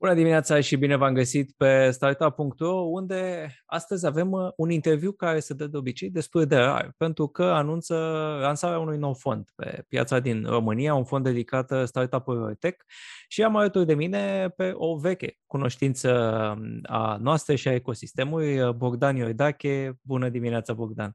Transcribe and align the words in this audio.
Bună 0.00 0.14
dimineața 0.14 0.60
și 0.60 0.76
bine 0.76 0.96
v-am 0.96 1.14
găsit 1.14 1.52
pe 1.56 1.90
startup.ro, 1.90 2.72
unde 2.72 3.50
astăzi 3.66 4.06
avem 4.06 4.30
uh, 4.32 4.50
un 4.56 4.70
interviu 4.70 5.12
care 5.12 5.40
se 5.40 5.54
dă 5.54 5.66
de 5.66 5.76
obicei 5.76 6.10
destul 6.10 6.46
de 6.46 6.56
rar, 6.56 6.94
pentru 6.96 7.28
că 7.28 7.42
anunță 7.42 7.94
lansarea 8.40 8.78
unui 8.78 8.98
nou 8.98 9.14
fond 9.14 9.48
pe 9.54 9.84
piața 9.88 10.18
din 10.18 10.44
România, 10.44 10.94
un 10.94 11.04
fond 11.04 11.24
dedicat 11.24 11.70
uh, 11.70 11.84
startup-urilor 11.84 12.54
tech 12.54 12.84
și 13.28 13.42
am 13.42 13.56
alături 13.56 13.86
de 13.86 13.94
mine 13.94 14.48
pe 14.48 14.72
o 14.74 14.96
veche 14.96 15.38
cunoștință 15.46 16.10
um, 16.58 16.80
a 16.82 17.16
noastră 17.16 17.54
și 17.54 17.68
a 17.68 17.74
ecosistemului, 17.74 18.60
uh, 18.60 18.74
Bogdan 18.74 19.16
Iordache. 19.16 19.98
Bună 20.02 20.28
dimineața, 20.28 20.72
Bogdan! 20.72 21.12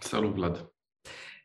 Salut, 0.00 0.34
Vlad! 0.34 0.71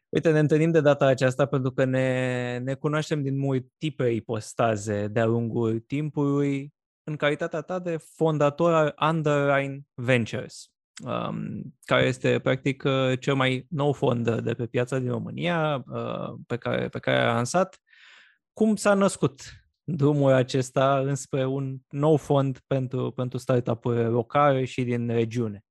Uite, 0.10 0.32
ne 0.32 0.40
întâlnim 0.40 0.72
de 0.72 0.82
data 0.82 1.06
aceasta 1.06 1.46
pentru 1.46 1.72
că 1.72 1.84
ne, 1.84 2.58
ne 2.58 2.74
cunoaștem 2.74 3.22
din 3.22 3.38
multiple 3.38 4.14
ipostaze 4.14 5.08
de-a 5.08 5.26
lungul 5.26 5.80
timpului 5.80 6.74
în 7.04 7.16
calitatea 7.16 7.62
ta 7.62 7.80
de 7.80 7.98
fondator 7.98 8.74
al 8.74 8.96
Underline 9.10 9.82
Ventures, 9.94 10.72
um, 11.06 11.62
care 11.86 12.06
este 12.06 12.40
practic 12.40 12.84
uh, 12.84 13.20
cel 13.20 13.36
mai 13.36 13.66
nou 13.70 13.94
fond 13.94 14.40
de 14.40 14.54
pe 14.54 14.66
piața 14.66 15.00
din 15.00 15.10
România 15.10 15.84
uh, 15.88 16.34
pe 16.48 16.58
care, 16.58 16.90
pe 16.90 17.00
care 17.00 17.18
a 17.18 17.34
lansat. 17.34 17.82
Cum 18.54 18.76
s-a 18.76 18.94
născut 18.94 19.42
drumul 19.84 20.32
acesta 20.32 21.00
înspre 21.00 21.46
un 21.46 21.78
nou 21.90 22.18
fond 22.18 22.60
pentru, 22.68 23.12
pentru 23.12 23.38
startup-uri 23.38 24.04
locale 24.04 24.66
și 24.66 24.84
din 24.84 25.08
regiune? 25.08 25.66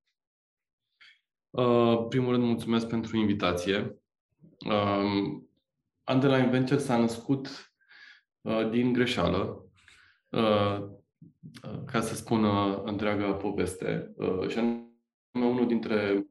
Uh, 1.50 2.06
primul 2.08 2.30
rând, 2.30 2.44
mulțumesc 2.44 2.88
pentru 2.88 3.16
invitație. 3.16 4.00
Um, 4.64 5.48
Underline 6.12 6.50
Venture 6.50 6.80
s-a 6.80 6.96
născut 6.96 7.72
uh, 8.40 8.70
din 8.70 8.92
greșeală, 8.92 9.64
uh, 10.28 10.80
uh, 11.62 11.80
ca 11.86 12.00
să 12.00 12.14
spună 12.14 12.82
întreaga 12.84 13.32
poveste. 13.32 14.12
Uh, 14.16 14.48
și 14.48 14.58
anume, 14.58 14.86
unul 15.32 15.66
dintre 15.66 16.26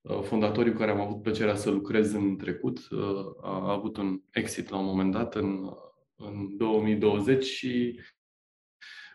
uh, 0.00 0.20
fondatorii 0.22 0.72
cu 0.72 0.78
care 0.78 0.90
am 0.90 1.00
avut 1.00 1.22
plăcerea 1.22 1.54
să 1.54 1.70
lucrez 1.70 2.12
în 2.12 2.36
trecut 2.36 2.78
uh, 2.90 3.26
a 3.42 3.72
avut 3.72 3.96
un 3.96 4.20
exit 4.30 4.68
la 4.68 4.78
un 4.78 4.84
moment 4.84 5.12
dat, 5.12 5.34
în, 5.34 5.70
în 6.16 6.56
2020 6.56 7.44
și 7.44 8.00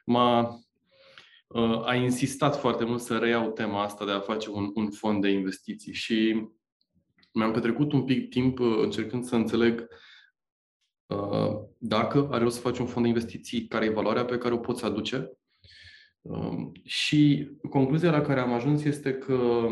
m-a 0.06 0.60
uh, 1.48 1.86
a 1.86 1.96
insistat 1.96 2.60
foarte 2.60 2.84
mult 2.84 3.02
să 3.02 3.18
reiau 3.18 3.52
tema 3.52 3.84
asta 3.84 4.06
de 4.06 4.12
a 4.12 4.20
face 4.20 4.50
un, 4.50 4.72
un 4.74 4.92
fond 4.92 5.22
de 5.22 5.30
investiții 5.30 5.94
și 5.94 6.48
mi-am 7.34 7.52
petrecut 7.52 7.92
un 7.92 8.04
pic 8.04 8.30
timp 8.30 8.60
uh, 8.60 8.78
încercând 8.82 9.24
să 9.24 9.36
înțeleg 9.36 9.88
uh, 11.06 11.52
dacă 11.78 12.28
are 12.32 12.44
rost 12.44 12.56
să 12.56 12.62
faci 12.62 12.80
un 12.80 12.86
fond 12.86 13.06
de 13.06 13.12
investiții, 13.12 13.68
care 13.68 13.86
e 13.86 13.90
valoarea 13.90 14.26
pe 14.26 14.38
care 14.38 14.54
o 14.54 14.58
poți 14.58 14.86
aduce. 14.86 15.32
Um, 16.22 16.72
și 16.84 17.50
concluzia 17.70 18.12
la 18.12 18.22
care 18.22 18.40
am 18.40 18.54
ajuns 18.54 18.84
este 18.84 19.14
că 19.14 19.68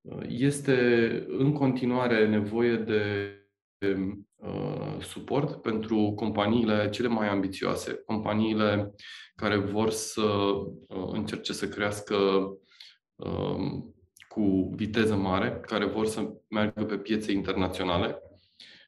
uh, 0.00 0.24
este 0.28 0.74
în 1.28 1.52
continuare 1.52 2.28
nevoie 2.28 2.76
de 2.76 3.30
suport 5.00 5.62
pentru 5.62 6.12
companiile 6.16 6.90
cele 6.90 7.08
mai 7.08 7.28
ambițioase, 7.28 8.02
companiile 8.06 8.94
care 9.34 9.56
vor 9.56 9.90
să 9.90 10.52
încerce 10.88 11.52
să 11.52 11.68
crească 11.68 12.16
um, 13.14 13.95
cu 14.36 14.70
viteză 14.74 15.14
mare, 15.14 15.60
care 15.66 15.84
vor 15.84 16.06
să 16.06 16.32
meargă 16.48 16.84
pe 16.84 16.98
piețe 16.98 17.32
internaționale. 17.32 18.22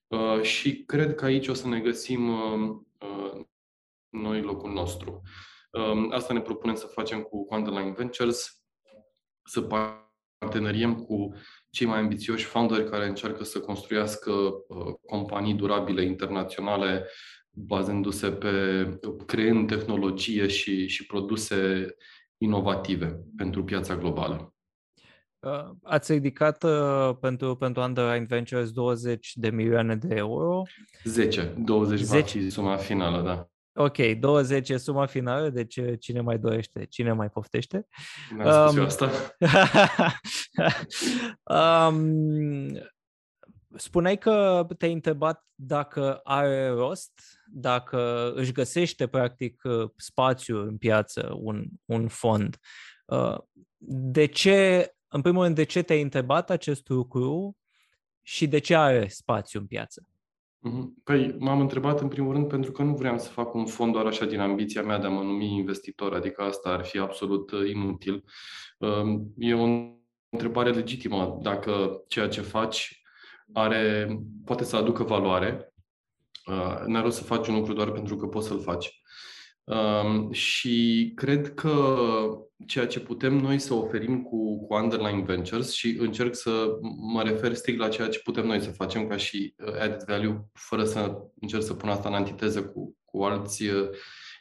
Uh, 0.07 0.41
și 0.43 0.85
cred 0.85 1.15
că 1.15 1.25
aici 1.25 1.49
o 1.49 1.55
să 1.55 1.69
ne 1.69 1.81
găsim 1.81 2.29
uh, 2.29 2.77
uh, 2.99 3.45
noi 4.09 4.41
locul 4.41 4.73
nostru. 4.73 5.23
Um, 5.73 6.13
asta 6.13 6.33
ne 6.33 6.41
propunem 6.41 6.75
să 6.75 6.87
facem 6.87 7.21
cu 7.21 7.47
Quantaline 7.47 7.95
Ventures, 7.97 8.63
să 9.45 9.69
parteneriem 10.41 10.95
cu 10.95 11.35
cei 11.71 11.87
mai 11.87 11.99
ambițioși 11.99 12.45
founderi 12.45 12.91
care 12.91 13.07
încearcă 13.07 13.45
să 13.45 13.61
construiască 13.61 14.33
companii 15.07 15.55
durabile 15.55 16.05
internaționale 16.05 17.07
bazându-se 17.51 18.33
pe 18.33 18.85
creând 19.27 19.69
tehnologie 19.69 20.47
și, 20.47 20.87
și 20.87 21.07
produse 21.07 21.87
inovative 22.37 23.25
pentru 23.37 23.65
piața 23.65 23.97
globală. 23.97 24.53
Uh, 25.41 25.71
ați 25.83 26.13
ridicat 26.13 26.63
uh, 26.63 27.17
pentru, 27.21 27.57
pentru 27.57 27.83
Underline 27.83 28.25
Ventures 28.29 28.71
20 28.71 29.33
de 29.35 29.51
milioane 29.51 29.97
de 29.97 30.15
euro. 30.15 30.63
10. 31.05 31.55
20 31.59 32.01
10. 32.01 32.39
va 32.39 32.43
fi 32.43 32.51
suma 32.51 32.77
finală, 32.77 33.23
da. 33.23 33.49
Ok, 33.85 33.97
20 33.97 34.69
e 34.69 34.77
suma 34.77 35.07
finală, 35.07 35.51
deci 35.51 35.77
uh, 35.77 35.93
cine 35.99 36.21
mai 36.21 36.39
dorește, 36.39 36.85
cine 36.85 37.13
mai 37.13 37.29
poftește. 37.29 37.87
N-am 38.37 38.77
um, 38.77 38.85
asta. 38.85 39.11
um, 41.89 42.79
spuneai 43.77 44.19
că 44.19 44.67
te-ai 44.79 44.93
întrebat 44.93 45.47
dacă 45.55 46.21
are 46.23 46.69
rost, 46.69 47.13
dacă 47.47 48.33
își 48.35 48.53
găsește 48.53 49.07
practic 49.07 49.63
spațiu 49.97 50.67
în 50.67 50.77
piață 50.77 51.33
un, 51.37 51.65
un 51.85 52.09
fond. 52.09 52.57
De 53.81 54.27
ce 54.27 54.93
în 55.09 55.21
primul 55.21 55.43
rând, 55.43 55.55
de 55.55 55.65
ce 55.65 55.83
te-ai 55.83 56.03
întrebat 56.03 56.51
acest 56.51 56.89
lucru 56.89 57.57
și 58.23 58.47
de 58.47 58.59
ce 58.59 58.75
are 58.75 59.09
spațiu 59.09 59.61
în 59.61 59.67
piață? 59.67 60.09
Mhm. 60.59 61.03
Păi, 61.05 61.37
m-am 61.39 61.61
întrebat 61.61 62.01
în 62.01 62.09
primul 62.09 62.33
rând 62.33 62.49
pentru 62.49 62.73
că 62.73 62.83
nu 62.83 62.95
vreau 62.95 63.19
să 63.19 63.31
fac 63.31 63.55
un 63.55 63.67
fond 63.67 63.93
doar 63.93 64.07
așa 64.07 64.25
din 64.25 64.41
ambiția 64.41 64.83
mea 64.83 64.99
de 64.99 65.07
a 65.07 65.11
mă 65.11 65.23
numi 65.23 65.55
investitor, 65.55 66.15
adică 66.15 66.43
asta 66.43 66.69
ar 66.69 66.85
fi 66.85 66.99
absolut 66.99 67.51
uh, 67.51 67.71
inutil. 67.71 68.25
Um, 68.79 69.33
e 69.37 69.55
o 69.55 69.67
întrebare 70.29 70.71
legitimă 70.71 71.39
dacă 71.43 72.03
ceea 72.09 72.29
ce 72.29 72.41
faci 72.41 73.03
are, 73.53 74.19
poate 74.45 74.65
să 74.65 74.77
aducă 74.77 75.03
valoare. 75.03 75.73
Uh, 76.47 76.83
n-ar 76.87 77.03
rost 77.03 77.17
să 77.17 77.25
faci 77.25 77.47
un 77.47 77.55
lucru 77.55 77.73
doar 77.73 77.91
pentru 77.91 78.17
că 78.17 78.27
poți 78.27 78.47
să-l 78.47 78.61
faci. 78.61 79.03
Um, 79.69 80.33
și 80.33 81.13
cred 81.15 81.55
că 81.55 81.97
ceea 82.67 82.87
ce 82.87 83.01
putem 83.01 83.35
noi 83.35 83.59
să 83.59 83.75
oferim 83.75 84.23
cu, 84.23 84.67
cu 84.67 84.75
Underline 84.75 85.23
Ventures 85.23 85.73
și 85.73 85.97
încerc 85.99 86.35
să 86.35 86.79
mă 87.13 87.23
refer 87.23 87.55
strict 87.55 87.79
la 87.79 87.89
ceea 87.89 88.09
ce 88.09 88.19
putem 88.19 88.47
noi 88.47 88.61
să 88.61 88.71
facem 88.71 89.07
ca 89.07 89.17
și 89.17 89.55
uh, 89.59 89.73
added 89.73 90.05
value, 90.07 90.45
fără 90.53 90.85
să 90.85 91.23
încerc 91.41 91.63
să 91.63 91.75
pun 91.75 91.89
asta 91.89 92.09
în 92.09 92.15
antiteză 92.15 92.65
cu, 92.65 92.97
cu 93.05 93.23
alți 93.23 93.67
uh, 93.67 93.89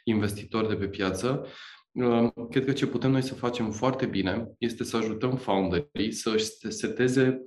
investitori 0.04 0.68
de 0.68 0.74
pe 0.74 0.88
piață. 0.88 1.46
Um, 1.92 2.32
cred 2.50 2.64
că 2.64 2.72
ce 2.72 2.86
putem 2.86 3.10
noi 3.10 3.22
să 3.22 3.34
facem 3.34 3.70
foarte 3.70 4.06
bine 4.06 4.48
este 4.58 4.84
să 4.84 4.96
ajutăm 4.96 5.36
founderii 5.36 6.12
să 6.12 6.30
își 6.30 6.44
seteze 6.68 7.44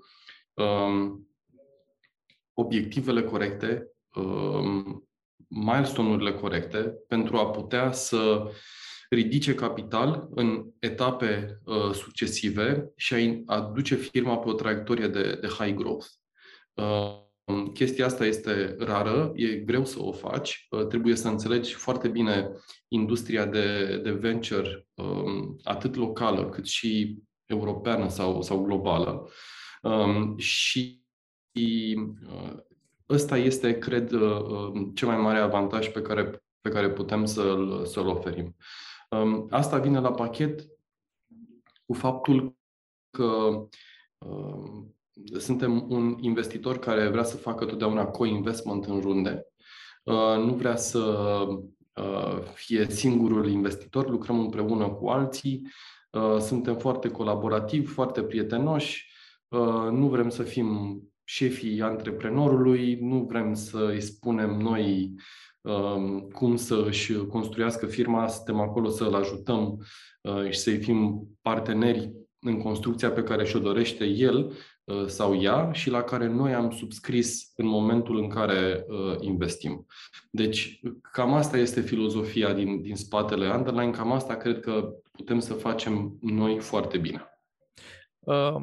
um, 0.53 1.27
obiectivele 2.53 3.23
corecte, 3.23 3.87
um, 4.13 5.09
milestone-urile 5.53 6.33
corecte 6.33 6.93
pentru 7.07 7.37
a 7.37 7.49
putea 7.49 7.91
să 7.91 8.51
ridice 9.09 9.55
capital 9.55 10.27
în 10.35 10.65
etape 10.79 11.61
uh, 11.63 11.91
succesive 11.93 12.91
și 12.95 13.43
a 13.45 13.55
aduce 13.55 13.95
firma 13.95 14.37
pe 14.37 14.49
o 14.49 14.53
traiectorie 14.53 15.07
de, 15.07 15.37
de 15.41 15.47
high 15.47 15.75
growth. 15.75 16.05
Uh, 16.73 17.69
chestia 17.73 18.05
asta 18.05 18.25
este 18.25 18.75
rară, 18.79 19.31
e 19.35 19.47
greu 19.47 19.85
să 19.85 20.01
o 20.01 20.11
faci, 20.11 20.67
uh, 20.69 20.85
trebuie 20.87 21.15
să 21.15 21.27
înțelegi 21.27 21.73
foarte 21.73 22.07
bine 22.07 22.49
industria 22.87 23.45
de, 23.45 23.97
de 24.03 24.11
venture, 24.11 24.87
um, 24.93 25.59
atât 25.63 25.95
locală 25.95 26.49
cât 26.49 26.67
și 26.67 27.17
europeană 27.45 28.09
sau, 28.09 28.41
sau 28.41 28.63
globală. 28.63 29.29
Um, 29.81 30.37
și 30.37 31.01
uh, 31.53 32.53
ăsta 33.11 33.37
este, 33.37 33.77
cred, 33.77 34.11
uh, 34.11 34.39
um, 34.39 34.91
cel 34.93 35.07
mai 35.07 35.17
mare 35.17 35.39
avantaj 35.39 35.91
pe 35.91 36.01
care, 36.01 36.43
pe 36.61 36.69
care 36.69 36.89
putem 36.89 37.25
să-l, 37.25 37.85
să-l 37.85 38.07
oferim. 38.07 38.55
Um, 39.09 39.47
asta 39.49 39.77
vine 39.77 39.99
la 39.99 40.11
pachet 40.11 40.61
cu 41.85 41.93
faptul 41.93 42.55
că 43.09 43.67
um, 44.17 44.95
suntem 45.37 45.85
un 45.89 46.17
investitor 46.19 46.79
care 46.79 47.07
vrea 47.07 47.23
să 47.23 47.37
facă 47.37 47.65
totdeauna 47.65 48.05
co-investment 48.05 48.85
în 48.85 48.99
runde. 48.99 49.47
Uh, 50.03 50.37
nu 50.37 50.53
vrea 50.53 50.75
să 50.75 50.99
uh, 51.95 52.41
fie 52.53 52.89
singurul 52.89 53.47
investitor, 53.49 54.09
lucrăm 54.09 54.39
împreună 54.39 54.89
cu 54.89 55.07
alții, 55.07 55.67
suntem 56.39 56.77
foarte 56.77 57.09
colaborativi, 57.09 57.85
foarte 57.85 58.23
prietenoși, 58.23 59.11
nu 59.91 60.07
vrem 60.07 60.29
să 60.29 60.43
fim 60.43 61.01
șefii 61.31 61.81
antreprenorului, 61.81 62.97
nu 63.01 63.25
vrem 63.29 63.53
să 63.53 63.89
îi 63.91 64.01
spunem 64.01 64.49
noi 64.49 65.13
um, 65.61 66.19
cum 66.19 66.55
să 66.55 66.83
își 66.87 67.13
construiască 67.13 67.85
firma, 67.85 68.27
suntem 68.27 68.59
acolo 68.59 68.89
să 68.89 69.03
îl 69.03 69.15
ajutăm 69.15 69.85
uh, 70.21 70.49
și 70.49 70.59
să-i 70.59 70.77
fim 70.77 71.27
parteneri 71.41 72.11
în 72.39 72.57
construcția 72.57 73.11
pe 73.11 73.23
care 73.23 73.45
și-o 73.45 73.59
dorește 73.59 74.05
el, 74.05 74.53
uh, 74.83 75.05
sau 75.05 75.41
ea 75.41 75.71
și 75.71 75.89
la 75.89 76.01
care 76.01 76.27
noi 76.27 76.53
am 76.53 76.71
subscris 76.71 77.51
în 77.55 77.67
momentul 77.67 78.17
în 78.17 78.29
care 78.29 78.85
uh, 78.87 79.15
investim. 79.19 79.85
Deci, 80.31 80.79
cam 81.11 81.33
asta 81.33 81.57
este 81.57 81.81
filozofia 81.81 82.53
din, 82.53 82.81
din 82.81 82.95
spatele 82.95 83.49
Underline, 83.49 83.91
cam 83.91 84.11
asta 84.11 84.35
cred 84.35 84.59
că 84.59 84.93
putem 85.11 85.39
să 85.39 85.53
facem 85.53 86.17
noi 86.21 86.59
foarte 86.59 86.97
bine. 86.97 87.25
Uh, 88.19 88.55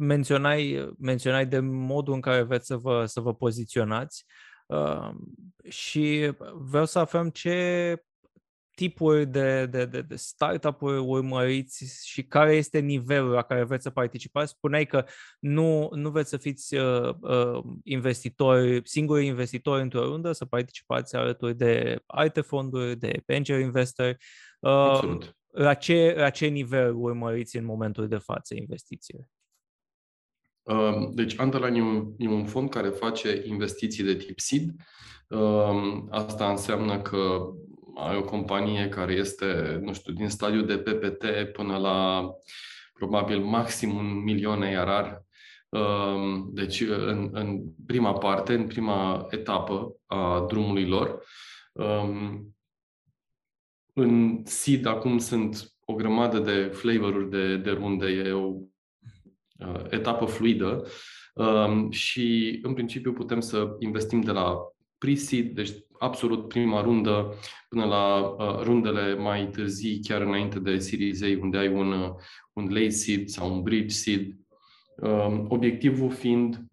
menționai, 0.00 0.94
menționai 0.98 1.46
de 1.46 1.58
modul 1.58 2.14
în 2.14 2.20
care 2.20 2.42
veți 2.42 2.66
să 2.66 2.76
vă, 2.76 3.04
să 3.06 3.20
vă 3.20 3.34
poziționați 3.34 4.24
uh, 4.66 5.10
și 5.68 6.32
vreau 6.54 6.86
să 6.86 6.98
aflăm 6.98 7.28
ce 7.28 7.96
tipuri 8.74 9.26
de, 9.26 9.66
de, 9.66 9.84
de, 9.84 10.02
de 10.02 10.16
startup-uri 10.16 10.98
urmăriți 10.98 12.06
și 12.08 12.24
care 12.24 12.54
este 12.54 12.78
nivelul 12.78 13.30
la 13.30 13.42
care 13.42 13.64
vreți 13.64 13.82
să 13.82 13.90
participați? 13.90 14.50
Spuneai 14.50 14.86
că 14.86 15.04
nu, 15.40 15.88
nu 15.92 16.10
veți 16.10 16.28
să 16.28 16.36
fiți 16.36 16.74
uh, 16.74 17.14
uh, 17.20 17.62
investitori, 17.82 18.80
singuri 18.84 19.26
investitori 19.26 19.82
într-o 19.82 20.04
rundă, 20.04 20.32
să 20.32 20.44
participați 20.44 21.16
alături 21.16 21.56
de 21.56 22.02
alte 22.06 22.40
fonduri, 22.40 22.96
de 22.96 23.22
angel 23.26 23.60
investor. 23.60 24.16
Uh, 24.60 24.70
Absolut. 24.70 25.36
La 25.50 25.74
ce, 25.74 26.14
la 26.16 26.30
ce 26.30 26.46
nivel 26.46 26.94
urmăriți 26.94 27.56
în 27.56 27.64
momentul 27.64 28.08
de 28.08 28.18
față 28.18 28.54
investițiile? 28.54 29.28
Uh, 30.70 31.08
deci, 31.12 31.36
Underline 31.36 31.78
e 31.78 31.82
un, 31.82 32.12
e 32.18 32.28
un 32.28 32.44
fond 32.44 32.70
care 32.70 32.88
face 32.88 33.42
investiții 33.46 34.04
de 34.04 34.14
tip 34.14 34.38
seed. 34.38 34.70
Uh, 35.28 36.02
asta 36.10 36.50
înseamnă 36.50 37.00
că 37.00 37.50
ai 37.94 38.16
o 38.16 38.24
companie 38.24 38.88
care 38.88 39.12
este, 39.12 39.78
nu 39.82 39.92
știu, 39.92 40.12
din 40.12 40.28
stadiul 40.28 40.66
de 40.66 40.78
PPT 40.78 41.52
până 41.52 41.76
la 41.76 42.28
probabil 42.92 43.38
maxim 43.38 43.96
un 43.96 44.22
milion 44.22 44.62
ARR. 44.62 45.06
Um, 45.68 46.50
deci, 46.52 46.80
în, 46.80 47.28
în 47.32 47.60
prima 47.86 48.12
parte, 48.12 48.54
în 48.54 48.66
prima 48.66 49.26
etapă 49.30 49.96
a 50.06 50.44
drumului 50.48 50.86
lor. 50.86 51.22
Um, 51.72 52.54
în 53.94 54.42
seed 54.44 54.86
acum 54.86 55.18
sunt 55.18 55.72
o 55.84 55.94
grămadă 55.94 56.38
de 56.38 56.62
flavoruri 56.62 57.30
de, 57.30 57.56
de 57.56 57.70
runde, 57.70 58.06
e 58.06 58.32
o 58.32 58.38
uh, 58.46 58.69
etapă 59.90 60.24
fluidă 60.24 60.86
um, 61.34 61.90
și 61.90 62.58
în 62.62 62.74
principiu 62.74 63.12
putem 63.12 63.40
să 63.40 63.76
investim 63.78 64.20
de 64.20 64.30
la 64.30 64.56
pre-seed, 64.98 65.54
deci 65.54 65.70
absolut 65.98 66.48
prima 66.48 66.82
rundă, 66.82 67.34
până 67.68 67.84
la 67.84 68.18
uh, 68.18 68.62
rundele 68.62 69.14
mai 69.14 69.48
târzii, 69.48 70.00
chiar 70.02 70.20
înainte 70.20 70.58
de 70.58 70.78
Series 70.78 71.22
A, 71.22 71.26
unde 71.40 71.58
ai 71.58 71.68
un, 71.68 71.92
uh, 71.92 72.10
un 72.52 72.64
late 72.64 72.88
seed 72.88 73.28
sau 73.28 73.54
un 73.54 73.62
bridge 73.62 73.94
seed. 73.94 74.36
Uh, 74.96 75.44
obiectivul 75.48 76.10
fiind 76.10 76.64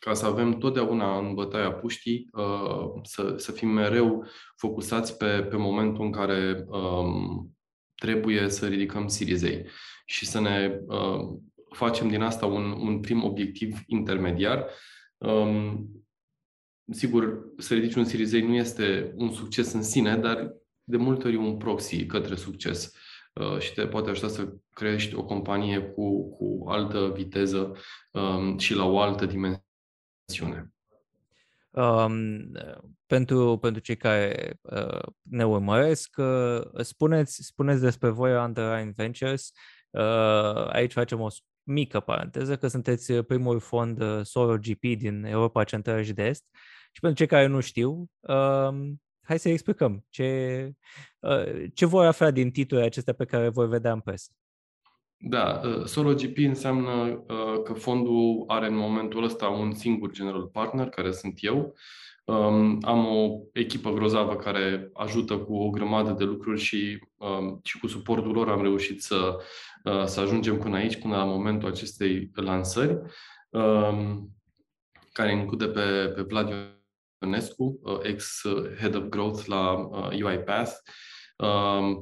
ca 0.00 0.14
să 0.14 0.26
avem 0.26 0.52
totdeauna 0.52 1.18
în 1.18 1.34
bătaia 1.34 1.72
puștii, 1.72 2.28
uh, 2.32 3.00
să, 3.02 3.34
să 3.36 3.52
fim 3.52 3.68
mereu 3.68 4.26
focusați 4.56 5.16
pe, 5.16 5.42
pe 5.42 5.56
momentul 5.56 6.04
în 6.04 6.12
care 6.12 6.64
um, 6.68 7.56
trebuie 7.94 8.48
să 8.48 8.66
ridicăm 8.66 9.08
Series 9.08 9.42
A 9.42 9.68
și 10.06 10.26
să 10.26 10.40
ne 10.40 10.80
uh, 10.86 11.38
facem 11.70 12.08
din 12.08 12.22
asta 12.22 12.46
un, 12.46 12.70
un 12.70 13.00
prim 13.00 13.24
obiectiv 13.24 13.78
intermediar. 13.86 14.66
Um, 15.16 15.88
sigur, 16.90 17.44
să 17.56 17.74
ridici 17.74 17.94
un 17.94 18.04
Series 18.04 18.32
A 18.32 18.46
nu 18.46 18.54
este 18.54 19.12
un 19.16 19.32
succes 19.32 19.72
în 19.72 19.82
sine, 19.82 20.16
dar 20.16 20.54
de 20.84 20.96
multe 20.96 21.26
ori 21.26 21.36
un 21.36 21.56
proxy 21.56 22.06
către 22.06 22.34
succes 22.34 22.92
uh, 23.32 23.58
și 23.58 23.74
te 23.74 23.86
poate 23.86 24.10
ajuta 24.10 24.28
să 24.28 24.52
crești 24.70 25.14
o 25.14 25.24
companie 25.24 25.80
cu, 25.80 26.30
cu 26.30 26.68
altă 26.68 27.12
viteză 27.14 27.76
um, 28.12 28.58
și 28.58 28.74
la 28.74 28.84
o 28.84 29.00
altă 29.00 29.26
dimensiune. 29.26 30.72
Um, 31.70 32.50
pentru, 33.06 33.58
pentru 33.58 33.80
cei 33.80 33.96
care 33.96 34.58
uh, 34.62 35.06
ne 35.22 35.46
urmăresc, 35.46 36.16
uh, 36.16 36.60
spuneți, 36.80 37.42
spuneți 37.42 37.80
despre 37.80 38.08
voi 38.08 38.36
Underline 38.36 38.92
Ventures. 38.96 39.50
Uh, 39.90 40.68
aici 40.68 40.92
facem 40.92 41.20
o 41.20 41.28
mică 41.68 42.00
paranteză 42.00 42.56
că 42.56 42.66
sunteți 42.66 43.12
primul 43.12 43.60
fond 43.60 44.00
uh, 44.00 44.20
solo 44.22 44.56
GP 44.56 44.98
din 44.98 45.24
Europa 45.24 45.64
Centrală 45.64 46.02
și 46.02 46.12
de 46.12 46.24
Est. 46.24 46.44
Și 46.92 47.00
pentru 47.00 47.18
cei 47.18 47.26
care 47.26 47.46
nu 47.46 47.60
știu, 47.60 48.10
uh, 48.20 48.68
hai 49.22 49.38
să 49.38 49.48
explicăm 49.48 50.04
ce, 50.08 50.70
uh, 51.18 51.64
ce 51.74 51.86
voi 51.86 52.06
afla 52.06 52.30
din 52.30 52.50
titlurile 52.50 52.86
acestea 52.86 53.14
pe 53.14 53.24
care 53.24 53.48
voi 53.48 53.68
vedea 53.68 53.92
în 53.92 54.00
presă. 54.00 54.32
Da, 55.16 55.60
uh, 55.64 55.84
Solo 55.84 56.14
GP 56.14 56.36
înseamnă 56.36 56.90
uh, 56.90 57.62
că 57.64 57.72
fondul 57.72 58.44
are 58.46 58.66
în 58.66 58.76
momentul 58.76 59.24
ăsta 59.24 59.48
un 59.48 59.74
singur 59.74 60.10
general 60.10 60.46
partner, 60.46 60.88
care 60.88 61.12
sunt 61.12 61.38
eu. 61.40 61.74
Um, 62.28 62.78
am 62.82 63.06
o 63.06 63.40
echipă 63.52 63.90
grozavă 63.90 64.36
care 64.36 64.90
ajută 64.92 65.38
cu 65.38 65.54
o 65.56 65.70
grămadă 65.70 66.10
de 66.10 66.24
lucruri 66.24 66.60
și, 66.60 66.98
um, 67.16 67.60
și 67.62 67.78
cu 67.78 67.86
suportul 67.86 68.32
lor 68.32 68.48
am 68.48 68.62
reușit 68.62 69.02
să, 69.02 69.36
uh, 69.84 70.04
să 70.04 70.20
ajungem 70.20 70.58
până 70.58 70.76
aici, 70.76 70.98
până 70.98 71.16
la 71.16 71.24
momentul 71.24 71.68
acestei 71.68 72.30
lansări, 72.34 72.98
um, 73.50 74.30
care 75.12 75.32
include 75.32 75.66
pe, 75.66 76.12
pe 76.14 76.22
Vlad 76.22 76.52
Ionescu, 77.22 77.78
uh, 77.82 77.98
ex-Head 78.02 78.94
of 78.94 79.02
Growth 79.02 79.44
la 79.46 79.88
UiPath, 80.10 80.72
uh, 80.72 80.82
um, 80.82 81.17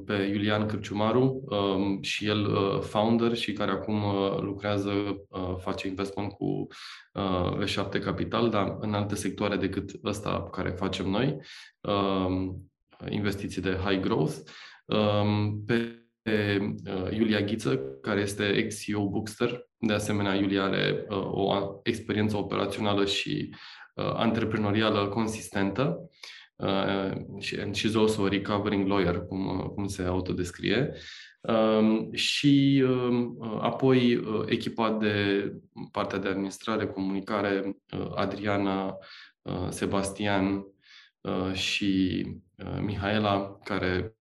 pe 0.05 0.13
Iulian 0.13 0.65
Cârciumaru 0.65 1.43
um, 1.45 2.01
și 2.01 2.27
el 2.27 2.45
uh, 2.45 2.79
founder 2.79 3.35
și 3.35 3.53
care 3.53 3.71
acum 3.71 4.03
lucrează, 4.41 4.91
face 5.57 5.87
investment 5.87 6.31
cu 6.31 6.67
E7 7.65 8.01
Capital, 8.03 8.49
dar 8.49 8.77
în 8.79 8.93
alte 8.93 9.15
sectoare 9.15 9.55
decât 9.55 9.91
ăsta 10.03 10.49
care 10.51 10.69
facem 10.69 11.09
noi, 11.09 11.37
um, 11.81 12.71
investiții 13.09 13.61
de 13.61 13.79
high 13.85 13.99
growth. 13.99 14.35
Pe 15.65 16.75
Iulia 17.11 17.41
Ghiță, 17.41 17.79
care 18.01 18.21
este 18.21 18.43
ex-CEO 18.43 19.09
Bookster. 19.09 19.67
De 19.77 19.93
asemenea, 19.93 20.35
Iulia 20.35 20.63
are 20.63 21.05
o 21.31 21.79
experiență 21.83 22.37
operațională 22.37 23.05
și 23.05 23.55
uh, 23.95 24.13
antreprenorială 24.13 25.07
consistentă 25.07 26.09
uh, 26.59 27.11
and 27.59 27.75
she's 27.75 27.95
also 27.95 28.25
a 28.25 28.29
recovering 28.29 28.87
lawyer, 28.87 29.19
cum, 29.19 29.47
uh, 29.47 29.69
cum 29.69 29.87
se 29.87 30.03
autodescrie. 30.03 30.93
Um, 31.41 32.13
și 32.13 32.83
um, 32.87 33.35
uh, 33.39 33.57
apoi 33.61 34.15
uh, 34.15 34.43
echipa 34.45 34.91
de 34.91 35.51
partea 35.91 36.17
de 36.17 36.27
administrare, 36.27 36.87
comunicare, 36.87 37.77
uh, 37.97 38.11
Adriana, 38.15 38.97
uh, 39.41 39.67
Sebastian 39.69 40.65
uh, 41.21 41.53
și 41.53 42.23
uh, 42.57 42.79
Mihaela, 42.81 43.59
care 43.63 44.16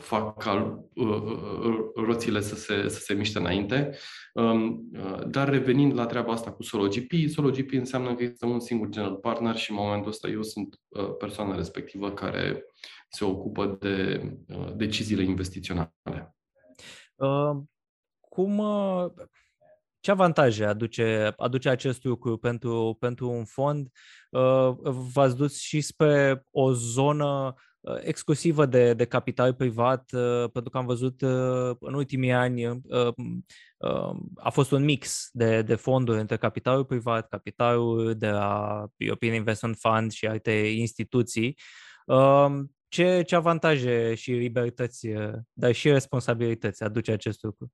fac 0.00 0.42
ca 0.42 0.84
uh, 0.94 1.06
uh, 1.06 1.92
roțile 1.94 2.40
să 2.40 2.54
se, 2.54 2.88
să 2.88 2.98
se 2.98 3.14
miște 3.14 3.38
înainte. 3.38 3.96
Um, 4.34 4.90
uh, 4.92 5.26
dar 5.26 5.48
revenind 5.48 5.94
la 5.94 6.06
treaba 6.06 6.32
asta 6.32 6.52
cu 6.52 6.62
SoloGP, 6.62 7.12
SoloGP 7.28 7.72
înseamnă 7.72 8.14
că 8.14 8.22
este 8.22 8.44
un 8.44 8.60
singur 8.60 8.88
general 8.88 9.14
partner 9.14 9.56
și 9.56 9.70
în 9.70 9.76
momentul 9.76 10.10
ăsta 10.10 10.28
eu 10.28 10.42
sunt 10.42 10.80
persoana 11.18 11.56
respectivă 11.56 12.10
care 12.10 12.64
se 13.08 13.24
ocupă 13.24 13.76
de 13.80 14.22
deciziile 14.76 15.22
investiționale. 15.22 16.36
Uh, 17.14 17.56
cum, 18.20 18.62
ce 20.00 20.10
avantaje 20.10 20.64
aduce, 20.64 21.32
aduce 21.36 21.68
acest 21.68 22.04
lucru 22.04 22.36
pentru, 22.36 22.96
pentru 23.00 23.30
un 23.30 23.44
fond? 23.44 23.88
Uh, 24.30 24.70
v-ați 25.12 25.36
dus 25.36 25.58
și 25.58 25.80
spre 25.80 26.44
o 26.50 26.72
zonă 26.72 27.54
Uh, 27.54 27.69
exclusivă 28.00 28.66
de, 28.66 28.94
de 28.94 29.04
capital 29.04 29.54
privat, 29.54 30.10
uh, 30.12 30.50
pentru 30.52 30.70
că 30.70 30.78
am 30.78 30.86
văzut 30.86 31.20
uh, 31.20 31.76
în 31.80 31.94
ultimii 31.94 32.32
ani 32.32 32.80
a 34.34 34.50
fost 34.50 34.70
un 34.70 34.84
mix 34.84 35.28
de, 35.32 35.62
de 35.62 35.74
fonduri 35.74 36.20
între 36.20 36.36
capitalul 36.36 36.84
privat, 36.84 37.28
capitalul 37.28 38.14
de 38.14 38.28
la 38.28 38.84
European 38.96 39.34
Investment 39.34 39.76
Fund 39.76 40.10
și 40.10 40.26
alte 40.26 40.52
instituții. 40.52 41.58
Um, 42.06 42.74
ce, 42.88 43.22
ce 43.22 43.36
avantaje 43.36 44.14
și 44.14 44.30
libertăți, 44.30 45.08
dar 45.52 45.72
și 45.72 45.90
responsabilități 45.90 46.82
aduce 46.82 47.12
acest 47.12 47.42
lucru? 47.42 47.72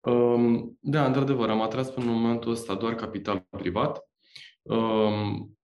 Um, 0.00 0.78
da, 0.80 1.06
într-adevăr, 1.06 1.48
am 1.48 1.62
atras 1.62 1.90
până 1.90 2.06
în 2.06 2.12
momentul 2.12 2.50
ăsta 2.50 2.74
doar 2.74 2.94
capital 2.94 3.46
privat. 3.50 4.08
Um, 4.62 5.58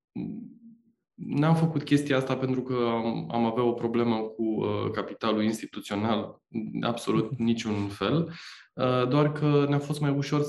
N-am 1.26 1.54
făcut 1.54 1.82
chestia 1.82 2.16
asta 2.16 2.36
pentru 2.36 2.62
că 2.62 2.74
am, 2.74 3.28
am 3.32 3.44
avea 3.44 3.62
o 3.62 3.72
problemă 3.72 4.16
cu 4.16 4.42
uh, 4.42 4.90
capitalul 4.92 5.42
instituțional, 5.42 6.40
absolut 6.80 7.38
niciun 7.50 7.88
fel, 7.88 8.32
uh, 8.74 9.08
doar 9.08 9.32
că 9.32 9.66
ne-a 9.68 9.78
fost 9.78 10.00
mai 10.00 10.10
ușor 10.10 10.42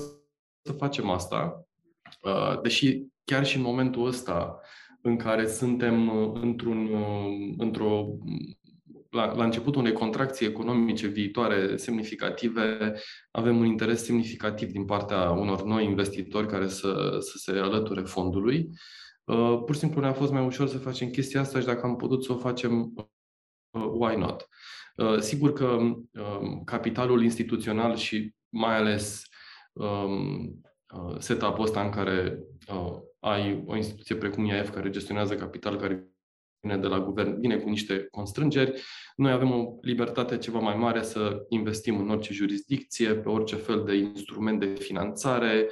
să 0.62 0.72
facem 0.72 1.10
asta. 1.10 1.66
Uh, 2.22 2.62
deși 2.62 3.04
chiar 3.24 3.46
și 3.46 3.58
în 3.58 3.62
momentul 3.62 4.06
ăsta 4.06 4.60
în 5.02 5.18
care 5.18 5.48
suntem 5.48 6.08
uh, 6.08 6.40
într-un, 6.42 6.94
uh, 6.94 7.56
într-o 7.58 8.08
la, 9.10 9.34
la 9.34 9.44
începutul 9.44 9.82
unei 9.82 9.94
contracții 9.94 10.46
economice 10.46 11.08
viitoare 11.08 11.78
semnificative, 11.78 12.94
avem 13.32 13.58
un 13.58 13.66
interes 13.66 14.04
semnificativ 14.04 14.72
din 14.72 14.86
partea 14.86 15.30
unor 15.30 15.64
noi 15.64 15.86
investitori 15.86 16.48
care 16.48 16.68
să, 16.68 17.18
să 17.20 17.38
se 17.38 17.52
alăture 17.52 18.02
fondului. 18.02 18.58
Uh, 18.58 18.76
pur 19.66 19.74
și 19.74 19.80
simplu 19.80 20.02
ne-a 20.02 20.14
fost 20.14 20.32
mai 20.32 20.46
ușor 20.46 20.68
să 20.68 20.78
facem 20.78 21.10
chestia 21.10 21.40
asta 21.40 21.60
și 21.60 21.66
dacă 21.66 21.86
am 21.86 21.96
putut 21.96 22.24
să 22.24 22.32
o 22.32 22.38
facem, 22.38 22.94
uh, 23.72 23.90
why 23.94 24.16
not? 24.16 24.48
Uh, 24.96 25.20
sigur 25.20 25.54
că 25.54 25.66
um, 25.66 26.64
capitalul 26.66 27.24
instituțional 27.24 27.96
și 27.96 28.34
mai 28.50 28.76
ales 28.76 29.24
um, 29.74 30.62
setup-ul 31.18 31.64
ăsta 31.64 31.84
în 31.84 31.90
care 31.90 32.40
ai 33.20 33.64
o 33.66 33.76
instituție 33.76 34.16
precum 34.16 34.46
IAF 34.46 34.70
care 34.70 34.90
gestionează 34.90 35.36
capital, 35.36 35.76
care 35.76 36.12
vine 36.60 36.78
de 36.78 36.88
la 36.88 37.00
guvern, 37.00 37.40
vine 37.40 37.58
cu 37.58 37.70
niște 37.70 38.08
constrângeri. 38.12 38.82
Noi 39.16 39.32
avem 39.32 39.52
o 39.52 39.78
libertate 39.82 40.38
ceva 40.38 40.60
mai 40.60 40.76
mare 40.76 41.02
să 41.02 41.46
investim 41.50 42.00
în 42.00 42.10
orice 42.10 42.34
jurisdicție, 42.34 43.16
pe 43.16 43.30
orice 43.30 43.56
fel 43.56 43.84
de 43.84 43.96
instrument 43.96 44.60
de 44.60 44.66
finanțare, 44.66 45.70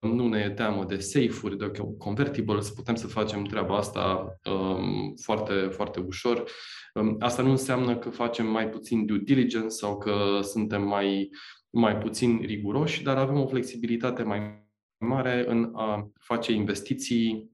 nu 0.00 0.28
ne 0.28 0.38
e 0.38 0.50
teamă 0.50 0.84
de 0.84 0.98
safe-uri, 0.98 1.58
de 1.58 1.70
convertibles, 1.98 2.70
putem 2.70 2.94
să 2.94 3.06
facem 3.06 3.44
treaba 3.44 3.76
asta 3.76 4.34
um, 4.44 5.14
foarte, 5.22 5.52
foarte 5.52 6.00
ușor. 6.00 6.50
Um, 6.94 7.16
asta 7.18 7.42
nu 7.42 7.50
înseamnă 7.50 7.98
că 7.98 8.10
facem 8.10 8.46
mai 8.46 8.68
puțin 8.68 9.06
due 9.06 9.18
diligence 9.18 9.68
sau 9.68 9.98
că 9.98 10.40
suntem 10.42 10.82
mai, 10.82 11.30
mai 11.70 11.98
puțin 11.98 12.40
riguroși, 12.40 13.02
dar 13.02 13.16
avem 13.16 13.40
o 13.40 13.46
flexibilitate 13.46 14.22
mai 14.22 14.66
mare 15.04 15.44
în 15.48 15.72
a 15.74 16.10
face 16.20 16.52
investiții 16.52 17.50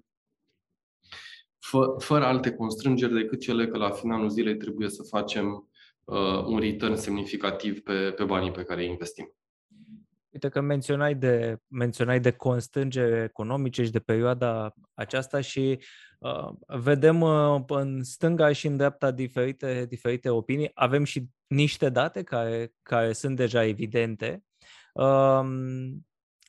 fă, 1.59 1.95
fără 1.99 2.25
alte 2.25 2.53
constrângeri 2.53 3.15
decât 3.15 3.41
cele 3.41 3.67
că 3.67 3.79
la 3.79 3.91
finalul 3.91 4.29
zilei 4.29 4.57
trebuie 4.57 4.89
să 4.89 5.03
facem 5.03 5.71
uh, 6.05 6.45
un 6.45 6.59
return 6.59 6.95
semnificativ 6.95 7.81
pe, 7.81 8.11
pe 8.11 8.25
banii 8.25 8.51
pe 8.51 8.63
care 8.63 8.83
îi 8.83 8.89
investim. 8.89 9.35
Uite 10.35 10.49
că 10.49 10.61
menționai 10.61 11.15
de, 11.15 11.57
menționai 11.69 12.21
de 12.21 12.31
constrângeri 12.31 13.23
economice 13.23 13.85
și 13.85 13.91
de 13.91 13.99
perioada 13.99 14.75
aceasta 14.95 15.41
și 15.41 15.79
uh, 16.19 16.49
vedem 16.67 17.21
uh, 17.21 17.63
în 17.67 18.03
stânga 18.03 18.53
și 18.53 18.67
în 18.67 18.77
dreapta 18.77 19.11
diferite, 19.11 19.87
diferite 19.89 20.29
opinii. 20.29 20.71
Avem 20.75 21.05
și 21.05 21.27
niște 21.47 21.89
date 21.89 22.23
care, 22.23 22.73
care 22.83 23.13
sunt 23.13 23.37
deja 23.37 23.65
evidente. 23.65 24.43
Uh, 24.93 25.43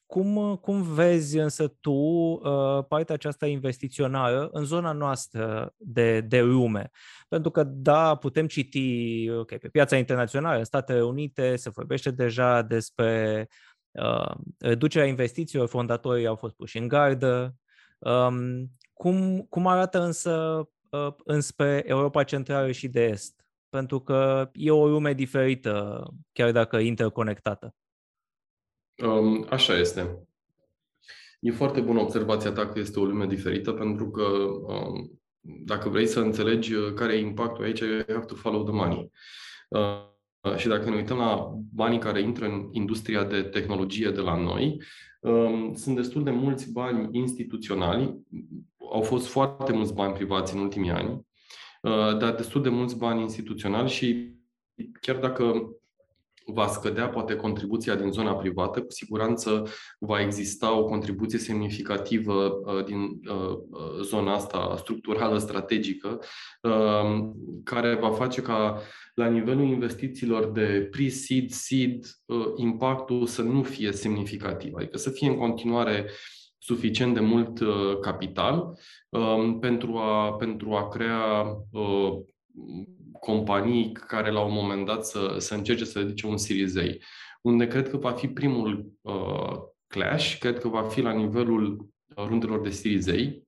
cum, 0.05 0.55
cum 0.55 0.81
vezi 0.81 1.37
însă 1.37 1.67
tu 1.67 1.91
uh, 1.91 2.85
partea 2.87 3.15
aceasta 3.15 3.47
investițională 3.47 4.49
în 4.51 4.63
zona 4.63 4.91
noastră 4.91 5.73
de, 5.77 6.21
de 6.21 6.41
lume? 6.41 6.89
Pentru 7.27 7.51
că, 7.51 7.63
da, 7.63 8.15
putem 8.15 8.47
citi 8.47 9.29
okay, 9.29 9.57
pe 9.57 9.67
piața 9.67 9.97
internațională, 9.97 10.57
în 10.57 10.63
Statele 10.63 11.03
Unite 11.03 11.55
se 11.55 11.69
vorbește 11.69 12.11
deja 12.11 12.61
despre 12.61 13.47
uh, 13.49 13.64
reducerea 14.59 15.07
investițiilor, 15.07 15.67
fondatorii 15.67 16.27
au 16.27 16.35
fost 16.35 16.55
puși 16.55 16.77
în 16.77 16.87
gardă. 16.87 17.55
Um, 17.97 18.71
cum, 18.93 19.41
cum 19.49 19.67
arată 19.67 20.01
însă 20.01 20.63
uh, 20.89 21.13
înspre 21.23 21.83
Europa 21.85 22.23
Centrală 22.23 22.71
și 22.71 22.87
de 22.87 23.03
Est? 23.03 23.45
Pentru 23.69 23.99
că 23.99 24.49
e 24.53 24.71
o 24.71 24.87
lume 24.87 25.13
diferită, 25.13 26.03
chiar 26.31 26.51
dacă 26.51 26.77
interconectată. 26.77 27.75
Um, 29.03 29.45
așa 29.49 29.77
este. 29.77 30.27
E 31.39 31.51
foarte 31.51 31.81
bună 31.81 31.99
observația 31.99 32.51
ta 32.51 32.67
că 32.67 32.79
este 32.79 32.99
o 32.99 33.05
lume 33.05 33.25
diferită, 33.25 33.71
pentru 33.71 34.11
că 34.11 34.23
um, 34.23 35.21
dacă 35.41 35.89
vrei 35.89 36.07
să 36.07 36.19
înțelegi 36.19 36.93
care 36.93 37.13
e 37.13 37.19
impactul 37.19 37.63
aici, 37.63 37.79
you 37.79 38.03
have 38.07 38.25
to 38.25 38.35
follow 38.35 38.63
the 38.63 38.73
money. 38.73 39.11
Uh, 39.69 40.13
și 40.55 40.67
dacă 40.67 40.89
ne 40.89 40.95
uităm 40.95 41.17
la 41.17 41.53
banii 41.73 41.99
care 41.99 42.21
intră 42.21 42.45
în 42.45 42.67
industria 42.71 43.23
de 43.23 43.41
tehnologie 43.41 44.09
de 44.09 44.21
la 44.21 44.35
noi, 44.35 44.81
um, 45.19 45.73
sunt 45.73 45.95
destul 45.95 46.23
de 46.23 46.31
mulți 46.31 46.71
bani 46.71 47.07
instituționali. 47.11 48.19
Au 48.91 49.01
fost 49.01 49.27
foarte 49.27 49.73
mulți 49.73 49.93
bani 49.93 50.13
privați 50.13 50.55
în 50.55 50.61
ultimii 50.61 50.91
ani, 50.91 51.25
uh, 51.81 52.17
dar 52.17 52.35
destul 52.35 52.61
de 52.61 52.69
mulți 52.69 52.97
bani 52.97 53.21
instituționali 53.21 53.89
și 53.89 54.33
chiar 55.01 55.17
dacă 55.17 55.69
va 56.45 56.67
scădea 56.67 57.09
poate 57.09 57.35
contribuția 57.35 57.95
din 57.95 58.11
zona 58.11 58.35
privată, 58.35 58.81
cu 58.81 58.91
siguranță 58.91 59.67
va 59.99 60.21
exista 60.21 60.77
o 60.77 60.85
contribuție 60.85 61.39
semnificativă 61.39 62.33
uh, 62.33 62.85
din 62.85 62.99
uh, 62.99 63.57
uh, 63.69 64.01
zona 64.01 64.33
asta 64.33 64.75
structurală, 64.77 65.37
strategică, 65.37 66.19
um, 66.61 67.35
care 67.63 67.95
va 67.95 68.11
face 68.11 68.41
ca 68.41 68.81
la 69.13 69.27
nivelul 69.27 69.67
investițiilor 69.67 70.51
de 70.51 70.87
pre-seed, 70.91 71.49
seed, 71.49 72.05
impactul 72.55 73.25
să 73.25 73.41
nu 73.41 73.63
fie 73.63 73.91
semnificativ, 73.91 74.73
adică 74.75 74.97
să 74.97 75.09
fie 75.09 75.27
în 75.27 75.37
continuare 75.37 76.09
suficient 76.57 77.13
de 77.13 77.19
mult 77.19 77.59
capital 78.01 78.77
um, 79.09 79.59
pentru 79.59 79.95
a, 79.97 80.33
pentru 80.33 80.71
a 80.73 80.87
crea 80.87 81.45
companii 83.25 83.91
care 83.91 84.31
la 84.31 84.41
un 84.41 84.53
moment 84.53 84.85
dat 84.85 85.05
să, 85.05 85.35
să 85.37 85.53
încerce 85.53 85.85
să 85.85 85.99
ridice 85.99 86.27
un 86.27 86.37
Series 86.37 86.75
A, 86.75 86.97
unde 87.41 87.67
cred 87.67 87.89
că 87.89 87.97
va 87.97 88.11
fi 88.11 88.27
primul 88.27 88.91
uh, 89.01 89.57
clash, 89.87 90.37
cred 90.37 90.59
că 90.59 90.67
va 90.67 90.83
fi 90.83 91.01
la 91.01 91.11
nivelul 91.11 91.89
rundelor 92.15 92.61
de 92.61 92.69
Series 92.69 93.07
A. 93.07 93.43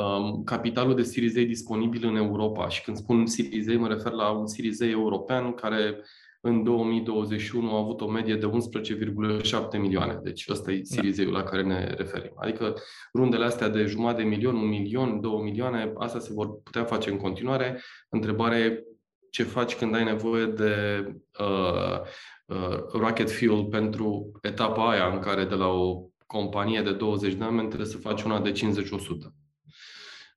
Um, 0.00 0.44
capitalul 0.44 0.94
de 0.94 1.02
Series 1.02 1.36
A 1.36 1.40
disponibil 1.40 2.06
în 2.06 2.16
Europa 2.16 2.68
și 2.68 2.82
când 2.82 2.96
spun 2.96 3.26
Series 3.26 3.68
A 3.68 3.78
mă 3.78 3.88
refer 3.88 4.12
la 4.12 4.30
un 4.30 4.46
Series 4.46 4.80
A 4.80 4.86
european 4.86 5.52
care 5.52 6.04
în 6.46 6.62
2021 6.62 7.74
a 7.74 7.78
avut 7.78 8.00
o 8.00 8.10
medie 8.10 8.36
de 8.36 8.46
11,7 8.46 9.78
milioane. 9.78 10.20
Deci 10.22 10.48
ăsta 10.48 10.72
e 10.72 10.76
da. 10.76 10.82
Series 10.82 11.18
la 11.18 11.42
care 11.42 11.62
ne 11.62 11.94
referim. 11.96 12.32
Adică 12.36 12.74
rundele 13.14 13.44
astea 13.44 13.68
de 13.68 13.84
jumătate 13.84 14.22
de 14.22 14.28
milion, 14.28 14.54
un 14.54 14.68
milion, 14.68 15.20
două 15.20 15.42
milioane, 15.42 15.92
asta 15.96 16.18
se 16.18 16.32
vor 16.32 16.62
putea 16.62 16.84
face 16.84 17.10
în 17.10 17.16
continuare. 17.16 17.80
Întrebarea 18.08 18.58
e 18.58 18.84
ce 19.30 19.42
faci 19.42 19.74
când 19.74 19.94
ai 19.94 20.04
nevoie 20.04 20.46
de 20.46 21.04
uh, 21.38 22.00
uh, 22.46 22.78
rocket 22.92 23.30
fuel 23.30 23.64
pentru 23.64 24.32
etapa 24.42 24.90
aia 24.90 25.06
în 25.12 25.18
care 25.18 25.44
de 25.44 25.54
la 25.54 25.66
o 25.66 26.08
companie 26.26 26.82
de 26.82 26.92
20 26.92 27.34
de 27.34 27.44
ani 27.44 27.58
trebuie 27.58 27.88
să 27.88 27.98
faci 27.98 28.22
una 28.22 28.40
de 28.40 28.52
50-100. 28.52 28.54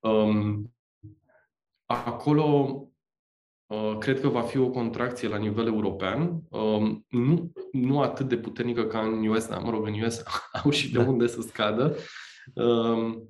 Um, 0.00 0.72
acolo 1.86 2.82
Uh, 2.82 2.87
cred 3.98 4.20
că 4.20 4.28
va 4.28 4.42
fi 4.42 4.58
o 4.58 4.70
contracție 4.70 5.28
la 5.28 5.36
nivel 5.36 5.66
european, 5.66 6.42
um, 6.48 7.06
nu, 7.08 7.52
nu 7.72 8.00
atât 8.00 8.28
de 8.28 8.36
puternică 8.36 8.86
ca 8.86 9.00
în 9.00 9.26
US, 9.26 9.48
dar 9.48 9.60
mă 9.60 9.70
rog, 9.70 9.86
în 9.86 10.00
US 10.00 10.22
au 10.62 10.70
și 10.70 10.92
de 10.92 10.98
da. 10.98 11.08
unde 11.08 11.26
să 11.26 11.40
scadă. 11.40 11.96
Um, 12.54 13.28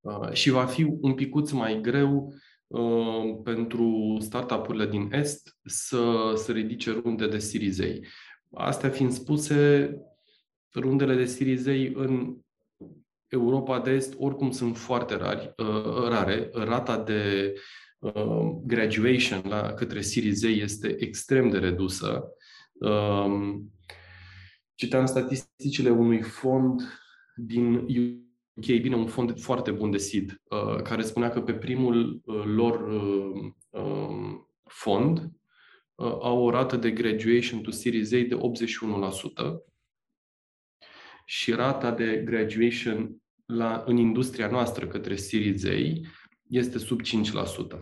uh, 0.00 0.32
și 0.32 0.50
va 0.50 0.64
fi 0.64 0.82
un 1.00 1.14
picuț 1.14 1.50
mai 1.50 1.80
greu 1.80 2.34
uh, 2.66 3.40
pentru 3.44 4.16
startup-urile 4.20 4.86
din 4.86 5.08
Est 5.12 5.56
să, 5.64 6.32
să 6.36 6.52
ridice 6.52 6.90
runde 6.90 7.28
de 7.28 7.38
Series 7.38 7.80
A. 7.80 7.84
Astea 8.66 8.90
fiind 8.90 9.12
spuse, 9.12 9.94
rundele 10.74 11.14
de 11.14 11.24
Series 11.24 11.66
A 11.66 12.00
în 12.02 12.36
Europa 13.28 13.80
de 13.80 13.90
Est 13.90 14.14
oricum 14.18 14.50
sunt 14.50 14.76
foarte 14.76 15.16
rari, 15.16 15.54
rare. 16.08 16.50
Rata 16.52 16.98
de 16.98 17.54
Um, 17.54 17.89
graduation 18.62 19.42
la 19.48 19.72
către 19.72 20.00
Series 20.00 20.44
A 20.44 20.48
este 20.48 20.96
extrem 20.98 21.50
de 21.50 21.58
redusă. 21.58 22.24
Um, 22.72 23.72
citeam 24.74 25.06
statisticile 25.06 25.90
unui 25.90 26.22
fond 26.22 26.80
din 27.36 27.74
UK, 27.74 28.80
bine, 28.80 28.96
un 28.96 29.06
fond 29.06 29.40
foarte 29.40 29.70
bun 29.70 29.90
de 29.90 29.96
seed, 29.96 30.40
uh, 30.44 30.82
care 30.82 31.02
spunea 31.02 31.30
că 31.30 31.40
pe 31.40 31.54
primul 31.54 32.20
uh, 32.24 32.42
lor 32.44 32.88
uh, 32.88 33.52
um, 33.82 34.48
fond 34.64 35.30
au 36.02 36.42
o 36.42 36.50
rată 36.50 36.76
de 36.76 36.90
graduation 36.90 37.60
to 37.60 37.70
Series 37.70 38.12
A 38.12 38.16
de 38.16 38.36
81% 38.36 39.70
și 41.24 41.52
rata 41.52 41.90
de 41.90 42.22
graduation 42.24 43.22
la, 43.46 43.82
în 43.86 43.96
industria 43.96 44.48
noastră 44.48 44.86
către 44.86 45.16
Series 45.16 45.64
A 45.64 46.08
este 46.50 46.78
sub 46.78 47.00
5%. 47.00 47.78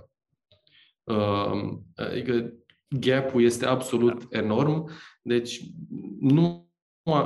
Uh, 1.04 1.78
adică 1.94 2.52
gap-ul 2.88 3.42
este 3.42 3.66
absolut 3.66 4.28
da. 4.28 4.38
enorm, 4.38 4.90
deci 5.22 5.60
nu, 6.20 6.72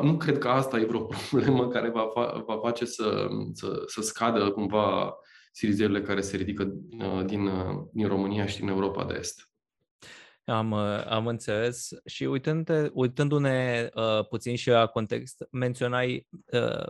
nu 0.03 0.17
cred 0.17 0.39
că 0.39 0.49
asta 0.49 0.79
e 0.79 0.85
vreo 0.85 1.01
problemă 1.31 1.69
care 1.69 1.91
va, 1.91 2.09
fa- 2.11 2.45
va 2.47 2.59
face 2.59 2.85
să, 2.85 3.29
să, 3.53 3.83
să 3.87 4.01
scadă 4.01 4.51
cumva 4.51 5.15
sirizerile 5.53 6.03
care 6.03 6.21
se 6.21 6.37
ridică 6.37 6.73
uh, 6.99 7.25
din, 7.25 7.47
uh, 7.47 7.85
din 7.93 8.07
România 8.07 8.47
și 8.47 8.59
din 8.59 8.69
Europa 8.69 9.05
de 9.05 9.15
Est. 9.19 9.52
Am, 10.45 10.71
uh, 10.71 11.07
am 11.07 11.27
înțeles 11.27 11.89
și 12.07 12.25
uitându-ne, 12.25 12.91
uitându-ne 12.93 13.89
uh, 13.95 14.27
puțin 14.29 14.57
și 14.57 14.69
la 14.69 14.87
context, 14.87 15.47
menționai 15.51 16.27
uh, 16.53 16.87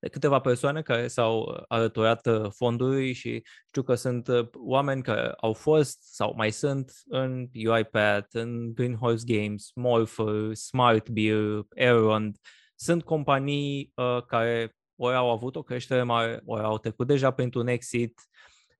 de 0.00 0.08
câteva 0.08 0.38
persoane 0.38 0.82
care 0.82 1.08
s-au 1.08 1.64
alăturat 1.68 2.26
uh, 2.26 2.50
fondului 2.50 3.12
și 3.12 3.42
știu 3.66 3.82
că 3.82 3.94
sunt 3.94 4.28
uh, 4.28 4.48
oameni 4.52 5.02
care 5.02 5.32
au 5.36 5.52
fost 5.52 5.98
sau 6.14 6.34
mai 6.36 6.50
sunt 6.50 6.92
în 7.06 7.48
UiPath, 7.52 8.28
în 8.32 8.74
Greenhorse 8.74 9.24
Games, 9.26 9.70
Morpher, 9.74 10.54
Smart 10.54 11.08
Beer, 11.08 11.60
Aerond. 11.76 12.36
Sunt 12.74 13.02
companii 13.04 13.92
uh, 13.94 14.22
care 14.26 14.76
ori 14.96 15.14
au 15.14 15.30
avut 15.30 15.56
o 15.56 15.62
creștere 15.62 16.02
mare, 16.02 16.42
ori 16.44 16.62
au 16.62 16.78
trecut 16.78 17.06
deja 17.06 17.30
printr-un 17.30 17.66
exit 17.66 18.20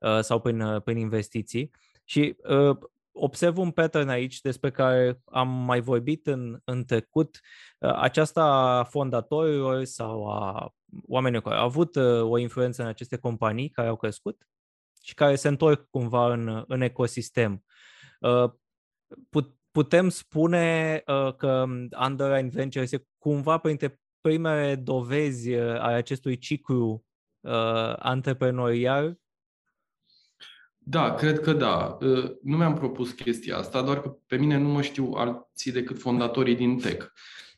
uh, 0.01 0.21
sau 0.21 0.41
prin, 0.41 0.61
uh, 0.61 0.83
prin 0.83 0.97
investiții. 0.97 1.71
Și 2.05 2.37
uh, 2.49 2.77
observ 3.19 3.59
un 3.59 3.71
pattern 3.71 4.09
aici 4.09 4.41
despre 4.41 4.71
care 4.71 5.21
am 5.25 5.49
mai 5.49 5.81
vorbit 5.81 6.27
în, 6.27 6.61
în 6.65 6.85
trecut, 6.85 7.41
uh, 7.79 7.93
aceasta 7.95 8.43
a 8.45 8.85
fondatorilor 8.85 9.85
sau 9.85 10.29
a 10.31 10.75
oamenilor 11.07 11.43
care 11.43 11.57
au 11.57 11.65
avut 11.65 11.95
uh, 11.95 12.23
o 12.23 12.39
influență 12.39 12.83
în 12.83 12.89
aceste 12.89 13.17
companii 13.17 13.69
care 13.69 13.89
au 13.89 13.97
crescut 13.97 14.49
și 15.03 15.15
care 15.15 15.35
se 15.35 15.49
întorc 15.49 15.87
cumva 15.91 16.33
în, 16.33 16.65
în 16.67 16.81
ecosistem. 16.81 17.65
Uh, 18.21 18.51
putem 19.71 20.09
spune 20.09 21.03
că 21.37 21.65
Underline 22.01 22.49
Venture 22.49 22.85
este 22.85 23.07
cumva 23.19 23.59
printre 23.59 24.01
primele 24.21 24.75
dovezi 24.75 25.55
ale 25.55 25.95
acestui 25.95 26.39
ciclu 26.39 27.05
antreprenorial 27.97 29.19
da, 30.89 31.15
cred 31.15 31.41
că 31.41 31.53
da. 31.53 31.99
Ă, 32.03 32.37
nu 32.43 32.57
mi-am 32.57 32.75
propus 32.75 33.11
chestia 33.11 33.57
asta, 33.57 33.83
doar 33.83 34.01
că 34.01 34.17
pe 34.27 34.37
mine 34.37 34.57
nu 34.59 34.69
mă 34.69 34.83
știu 34.83 35.13
alții 35.15 35.73
decât 35.73 35.99
fondatorii 35.99 36.55
din 36.55 36.79
tech. 36.79 37.07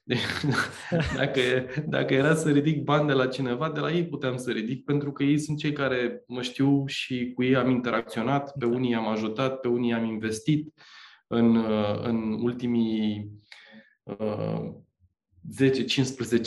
Deci, 0.03 0.19
dacă, 1.17 1.41
dacă 1.87 2.15
era 2.15 2.35
să 2.35 2.51
ridic 2.51 2.83
bani 2.83 3.07
de 3.07 3.13
la 3.13 3.27
cineva, 3.27 3.71
de 3.71 3.81
la 3.81 3.93
ei 3.93 4.07
puteam 4.07 4.37
să 4.37 4.51
ridic, 4.51 4.85
pentru 4.85 5.13
că 5.13 5.23
ei 5.23 5.39
sunt 5.39 5.59
cei 5.59 5.73
care 5.73 6.25
mă 6.27 6.43
știu 6.43 6.87
și 6.87 7.33
cu 7.35 7.43
ei 7.43 7.57
am 7.57 7.71
interacționat, 7.71 8.53
pe 8.59 8.65
unii 8.65 8.95
am 8.95 9.09
ajutat, 9.09 9.61
pe 9.61 9.69
unii 9.69 9.93
am 9.93 10.05
investit 10.05 10.73
în, 11.27 11.57
ă, 11.57 12.01
în 12.03 12.33
ultimii 12.43 13.31
uh, 14.03 14.17
ă, 14.21 14.83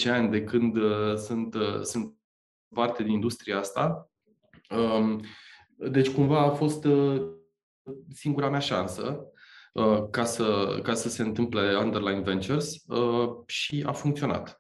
10-15 0.06 0.10
ani 0.10 0.30
de 0.32 0.44
când 0.44 0.76
uh, 0.76 1.16
sunt, 1.16 1.54
uh, 1.54 1.82
sunt 1.82 2.14
parte 2.76 3.04
din 3.04 3.12
industria 3.12 3.58
asta. 3.58 4.12
Uh, 5.82 5.92
deci 5.92 6.10
cumva 6.10 6.40
a 6.40 6.50
fost 6.50 6.86
uh, 6.86 7.22
singura 8.10 8.50
mea 8.50 8.60
șansă 8.60 9.26
uh, 9.74 10.04
ca 10.12 10.24
să, 10.24 10.80
ca 10.84 10.94
să 10.94 11.10
se 11.10 11.22
întâmple 11.22 11.78
Underline 11.78 12.22
Ventures 12.22 12.84
uh, 12.88 13.30
și 13.46 13.84
a 13.86 13.92
funcționat. 13.92 14.58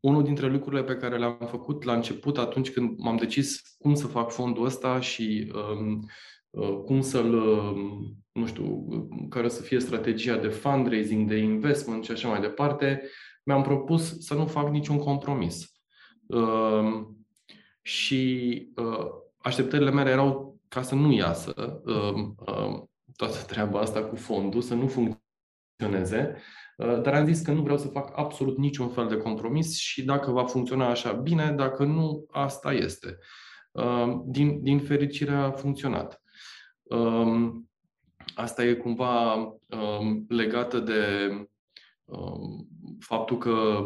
Unul 0.00 0.22
dintre 0.22 0.48
lucrurile 0.48 0.82
pe 0.82 0.96
care 0.96 1.18
le-am 1.18 1.46
făcut 1.46 1.82
la 1.82 1.94
început, 1.94 2.38
atunci 2.38 2.70
când 2.70 2.98
m-am 2.98 3.16
decis 3.16 3.76
cum 3.78 3.94
să 3.94 4.06
fac 4.06 4.30
fondul 4.30 4.64
ăsta 4.64 5.00
și 5.00 5.52
um, 5.54 6.08
cum 6.84 7.00
să-l, 7.00 7.30
nu 8.32 8.46
știu, 8.46 8.88
care 9.28 9.48
să 9.48 9.62
fie 9.62 9.80
strategia 9.80 10.36
de 10.36 10.48
fundraising, 10.48 11.28
de 11.28 11.36
investment 11.36 12.04
și 12.04 12.10
așa 12.10 12.28
mai 12.28 12.40
departe, 12.40 13.02
mi-am 13.44 13.62
propus 13.62 14.18
să 14.18 14.34
nu 14.34 14.46
fac 14.46 14.70
niciun 14.70 14.98
compromis. 14.98 15.72
Și 17.82 18.62
așteptările 19.44 19.90
mele 19.90 20.10
erau 20.10 20.60
ca 20.68 20.82
să 20.82 20.94
nu 20.94 21.12
iasă 21.12 21.80
um, 21.84 22.34
um, 22.46 22.90
toată 23.16 23.44
treaba 23.46 23.80
asta 23.80 24.04
cu 24.04 24.16
fondul, 24.16 24.62
să 24.62 24.74
nu 24.74 24.88
funcționeze, 24.88 26.36
uh, 26.76 27.00
dar 27.02 27.14
am 27.14 27.26
zis 27.26 27.40
că 27.40 27.52
nu 27.52 27.62
vreau 27.62 27.78
să 27.78 27.88
fac 27.88 28.18
absolut 28.18 28.58
niciun 28.58 28.88
fel 28.88 29.08
de 29.08 29.16
compromis 29.16 29.78
și 29.78 30.04
dacă 30.04 30.30
va 30.30 30.44
funcționa 30.44 30.88
așa, 30.88 31.12
bine, 31.12 31.50
dacă 31.50 31.84
nu, 31.84 32.26
asta 32.30 32.72
este. 32.72 33.18
Um, 33.72 34.24
din, 34.26 34.62
din 34.62 34.80
fericire 34.80 35.32
a 35.32 35.50
funcționat. 35.50 36.22
Asta 38.34 38.64
e 38.64 38.74
cumva 38.74 39.34
legată 40.28 40.78
de 40.78 41.00
faptul 42.98 43.38
că, 43.38 43.84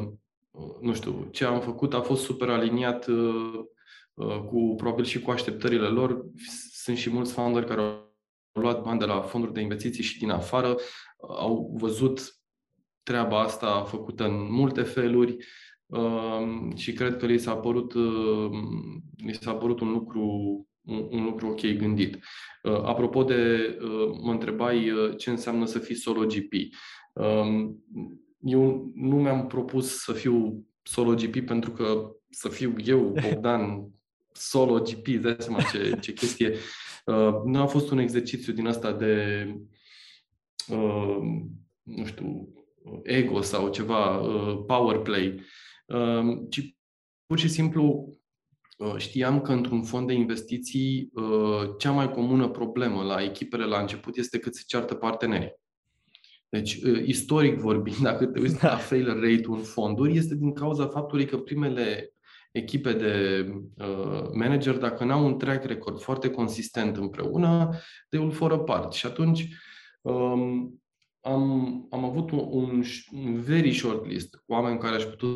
uh, 0.51 0.77
nu 0.81 0.95
știu, 0.95 1.29
ce 1.31 1.45
am 1.45 1.61
făcut 1.61 1.95
a 1.95 2.01
fost 2.01 2.25
super 2.25 2.49
aliniat 2.49 3.07
uh, 3.07 3.61
Uh, 3.61 3.65
cu 4.47 4.75
probabil 4.77 5.05
și 5.05 5.21
cu 5.21 5.31
așteptările 5.31 5.87
lor. 5.87 6.25
Sunt 6.73 6.97
și 6.97 7.11
mulți 7.11 7.33
founder 7.33 7.65
care 7.65 7.81
au 7.81 8.13
luat 8.61 8.83
bani 8.83 8.99
de 8.99 9.05
la 9.05 9.21
fonduri 9.21 9.53
de 9.53 9.61
investiții 9.61 10.03
și 10.03 10.19
din 10.19 10.31
afară, 10.31 10.77
au 11.39 11.75
văzut 11.79 12.33
treaba 13.03 13.41
asta 13.41 13.83
făcută 13.83 14.25
în 14.25 14.53
multe 14.53 14.83
feluri 14.83 15.37
uh, 15.87 16.75
și 16.75 16.93
cred 16.93 17.17
că 17.17 17.27
li 17.27 17.39
s-a 17.39 17.57
părut, 17.57 17.95
uh, 17.95 18.51
li 19.17 19.33
s-a 19.33 19.55
părut 19.55 19.81
un 19.81 19.93
lucru 19.93 20.63
un, 20.89 21.25
lucru 21.25 21.47
ok 21.47 21.61
gândit. 21.61 22.19
Apropo 22.63 23.23
de, 23.23 23.77
mă 24.23 24.31
întrebai 24.31 24.93
ce 25.17 25.31
înseamnă 25.31 25.65
să 25.65 25.79
fii 25.79 25.95
solo 25.95 26.27
GP. 26.27 26.53
Um, 27.13 27.85
eu 28.41 28.91
nu 28.95 29.17
mi-am 29.17 29.47
propus 29.47 30.03
să 30.03 30.13
fiu 30.13 30.67
solo 30.83 31.15
GP 31.15 31.47
pentru 31.47 31.71
că 31.71 32.11
să 32.31 32.49
fiu 32.49 32.75
eu, 32.85 33.15
Bogdan, 33.29 33.91
solo 34.39 34.83
GP, 34.83 35.09
dai 35.09 35.37
seama 35.39 35.63
ce, 35.63 35.99
ce 36.01 36.13
chestie. 36.13 36.55
Uh, 37.05 37.35
nu 37.45 37.61
a 37.61 37.67
fost 37.67 37.91
un 37.91 37.99
exercițiu 37.99 38.53
din 38.53 38.67
asta 38.67 38.93
de, 38.93 39.45
uh, 40.69 41.19
nu 41.83 42.05
știu, 42.05 42.49
ego 43.03 43.41
sau 43.41 43.71
ceva, 43.71 44.19
uh, 44.19 44.65
power 44.67 44.99
play, 44.99 45.41
uh, 45.87 46.39
ci 46.49 46.77
pur 47.27 47.39
și 47.39 47.49
simplu 47.49 48.15
uh, 48.79 48.95
știam 48.97 49.41
că 49.41 49.53
într-un 49.53 49.83
fond 49.83 50.07
de 50.07 50.13
investiții 50.13 51.11
uh, 51.13 51.71
cea 51.79 51.91
mai 51.91 52.11
comună 52.11 52.49
problemă 52.49 53.03
la 53.03 53.23
echipele 53.23 53.65
la 53.65 53.81
început 53.81 54.17
este 54.17 54.39
cât 54.39 54.55
se 54.55 54.63
ceartă 54.67 54.95
partenerii. 54.95 55.55
Deci, 56.49 56.75
uh, 56.75 57.07
istoric 57.07 57.59
vorbind, 57.59 57.97
dacă 57.97 58.27
te 58.27 58.41
uiți 58.41 58.63
la 58.63 58.77
failure 58.77 59.33
rate-ul 59.33 59.57
în 59.57 59.63
fonduri, 59.63 60.17
este 60.17 60.35
din 60.35 60.53
cauza 60.53 60.87
faptului 60.87 61.27
că 61.27 61.39
primele 61.39 62.13
echipe 62.51 62.93
de 62.93 63.45
uh, 63.77 64.29
manager, 64.33 64.77
dacă 64.77 65.05
n-au 65.05 65.25
un 65.25 65.39
track 65.39 65.65
record 65.65 66.01
foarte 66.01 66.31
consistent 66.31 66.97
împreună, 66.97 67.77
they 68.09 68.21
will 68.21 68.33
fall 68.33 68.53
apart. 68.53 68.93
Și 68.93 69.07
atunci 69.07 69.49
um, 70.01 70.81
am, 71.21 71.87
am 71.91 72.05
avut 72.05 72.31
un, 72.31 72.39
un, 72.51 72.83
un 73.13 73.41
very 73.41 73.73
short 73.73 74.07
list 74.07 74.35
cu 74.35 74.53
oameni 74.53 74.79
care 74.79 74.95
aș 74.95 75.05
putea 75.05 75.29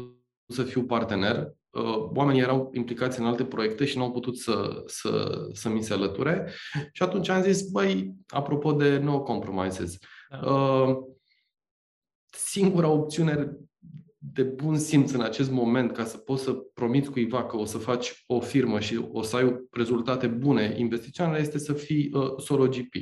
să 0.47 0.63
fiu 0.63 0.85
partener. 0.85 1.53
Uh, 1.71 2.11
oamenii 2.15 2.41
erau 2.41 2.71
implicați 2.75 3.21
în 3.21 3.27
alte 3.27 3.45
proiecte 3.45 3.85
și 3.85 3.97
nu 3.97 4.03
au 4.03 4.13
putut 4.13 4.39
să, 4.39 4.83
să, 4.87 5.43
să 5.53 5.69
mi 5.69 5.83
se 5.83 5.93
alăture. 5.93 6.53
Și 6.93 7.03
atunci 7.03 7.29
am 7.29 7.43
zis, 7.43 7.71
băi, 7.71 8.15
apropo 8.27 8.73
de 8.73 8.99
no 8.99 9.23
compromises, 9.23 9.99
da. 10.29 10.53
uh, 10.53 10.97
singura 12.31 12.89
opțiune 12.89 13.57
de 14.33 14.43
bun 14.43 14.79
simț 14.79 15.13
în 15.13 15.21
acest 15.21 15.51
moment 15.51 15.93
ca 15.93 16.05
să 16.05 16.17
poți 16.17 16.43
să 16.43 16.53
promiți 16.53 17.11
cuiva 17.11 17.45
că 17.45 17.57
o 17.57 17.65
să 17.65 17.79
faci 17.79 18.25
o 18.27 18.41
firmă 18.41 18.81
și 18.81 19.09
o 19.13 19.23
să 19.23 19.37
ai 19.37 19.67
rezultate 19.71 20.27
bune 20.27 20.75
investiționale 20.77 21.41
este 21.41 21.59
să 21.59 21.73
fii 21.73 22.11
uh, 22.13 22.33
solo 22.37 22.67
GP. 22.67 22.95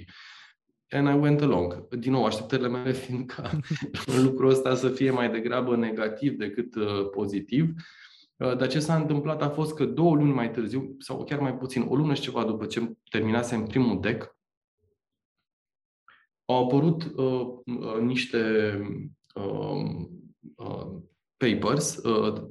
And 0.89 1.09
I 1.09 1.13
went 1.13 1.41
along. 1.41 1.89
Din 1.89 2.13
nou, 2.13 2.25
așteptările 2.25 2.69
mele 2.69 2.93
fiind 3.03 3.27
ca 3.27 3.51
lucrul 4.25 4.51
ăsta 4.51 4.75
să 4.75 4.89
fie 4.89 5.11
mai 5.11 5.31
degrabă 5.31 5.77
negativ 5.77 6.37
decât 6.37 6.75
uh, 6.75 7.09
pozitiv. 7.11 7.73
Uh, 8.37 8.57
dar 8.57 8.69
ce 8.69 8.81
s-a 8.81 8.97
întâmplat 8.97 9.43
a 9.43 9.49
fost 9.49 9.75
că 9.75 9.85
două 9.85 10.15
luni 10.15 10.33
mai 10.33 10.51
târziu, 10.51 10.97
sau 10.99 11.25
chiar 11.25 11.39
mai 11.39 11.57
puțin, 11.57 11.87
o 11.89 11.97
lună 11.97 12.15
și 12.15 12.23
ceva 12.23 12.45
după 12.45 12.67
ce 12.67 12.93
terminasem 13.11 13.65
primul 13.65 14.01
deck, 14.01 14.39
au 16.45 16.65
apărut 16.65 17.03
uh, 17.17 17.47
uh, 17.65 18.01
niște 18.01 18.73
uh, 19.35 20.07
uh, 20.57 21.01
papers 21.41 21.97
uh, 21.97 22.43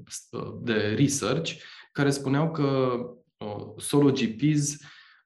de 0.62 0.74
research 0.74 1.52
care 1.92 2.10
spuneau 2.10 2.52
că 2.52 3.00
uh, 3.38 3.74
solo 3.78 4.12
GPs 4.12 4.78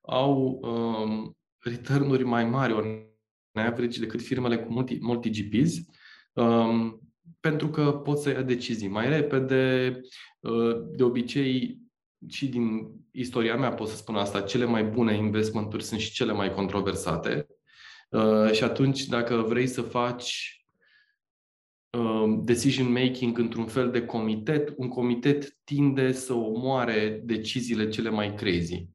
au 0.01 0.59
um, 0.61 1.37
return-uri 1.59 2.23
mai 2.23 2.45
mari 2.45 2.73
on 2.73 2.85
average 3.53 3.99
decât 3.99 4.21
firmele 4.21 4.57
cu 4.57 4.71
multi, 4.71 4.97
multi 5.01 5.29
GPs 5.29 5.73
um, 6.33 7.01
pentru 7.39 7.69
că 7.69 7.91
pot 7.91 8.17
să 8.17 8.29
ia 8.29 8.41
decizii 8.41 8.87
mai 8.87 9.09
repede. 9.09 10.01
Uh, 10.39 10.81
de 10.91 11.03
obicei, 11.03 11.81
și 12.29 12.47
din 12.47 12.89
istoria 13.11 13.55
mea 13.55 13.73
pot 13.73 13.87
să 13.87 13.95
spun 13.95 14.15
asta, 14.15 14.41
cele 14.41 14.65
mai 14.65 14.83
bune 14.83 15.15
investmenturi 15.15 15.83
sunt 15.83 15.99
și 15.99 16.11
cele 16.11 16.31
mai 16.31 16.53
controversate. 16.53 17.47
Și 18.51 18.63
atunci, 18.63 19.05
dacă 19.05 19.35
vrei 19.35 19.67
să 19.67 19.81
faci 19.81 20.62
Um, 20.62 20.62
decision 22.43 22.91
making 22.91 23.37
într-un 23.37 23.65
fel 23.65 23.91
de 23.91 24.05
comitet, 24.05 24.73
un 24.77 24.87
comitet 24.87 25.57
tinde 25.63 26.11
să 26.11 26.33
omoare 26.33 27.21
deciziile 27.23 27.89
cele 27.89 28.09
mai 28.09 28.35
crazy. 28.35 28.87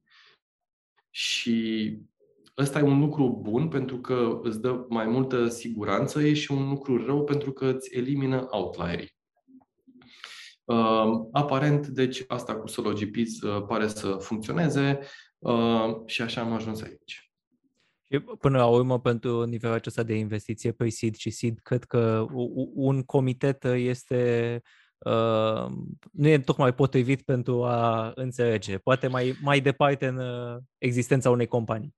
Și 1.11 1.99
ăsta 2.59 2.79
e 2.79 2.83
un 2.83 2.99
lucru 2.99 3.39
bun 3.43 3.69
pentru 3.69 4.01
că 4.01 4.41
îți 4.43 4.61
dă 4.61 4.87
mai 4.89 5.07
multă 5.07 5.49
siguranță, 5.49 6.23
e 6.23 6.35
și 6.35 6.53
un 6.53 6.69
lucru 6.69 7.07
rău 7.07 7.25
pentru 7.25 7.53
că 7.53 7.67
îți 7.67 7.97
elimină 7.97 8.47
outlierii. 8.51 9.17
Uh, 10.65 11.27
aparent, 11.33 11.87
deci 11.87 12.25
asta 12.27 12.57
cu 12.57 12.67
solo 12.67 12.93
GPs 12.93 13.41
uh, 13.41 13.65
pare 13.67 13.87
să 13.87 14.09
funcționeze 14.09 14.99
uh, 15.39 15.97
și 16.07 16.23
așa 16.23 16.41
am 16.41 16.53
ajuns 16.53 16.83
aici. 16.83 17.28
Și 18.11 18.19
până 18.41 18.59
la 18.59 18.67
urmă, 18.67 19.01
pentru 19.01 19.45
nivelul 19.45 19.77
acesta 19.77 20.03
de 20.03 20.15
investiție 20.15 20.73
pe 20.73 20.89
seed 20.89 21.15
și 21.15 21.31
seed, 21.31 21.59
cred 21.63 21.85
că 21.85 22.27
un 22.75 23.03
comitet 23.03 23.65
este 23.65 24.63
uh, 24.99 25.67
nu 26.13 26.29
e 26.29 26.39
tocmai 26.39 26.75
potrivit 26.75 27.23
pentru 27.23 27.65
a 27.65 28.13
înțelege. 28.15 28.79
Poate 28.79 29.07
mai, 29.07 29.39
mai 29.43 29.61
departe 29.61 30.07
în 30.07 30.17
uh, 30.17 30.57
existența 30.79 31.31
unei 31.31 31.47
companii. 31.47 31.95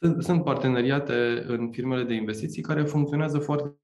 Sunt, 0.00 0.22
sunt 0.22 0.44
parteneriate 0.44 1.44
în 1.46 1.70
firmele 1.70 2.02
de 2.02 2.14
investiții 2.14 2.62
care 2.62 2.82
funcționează 2.82 3.38
foarte 3.38 3.76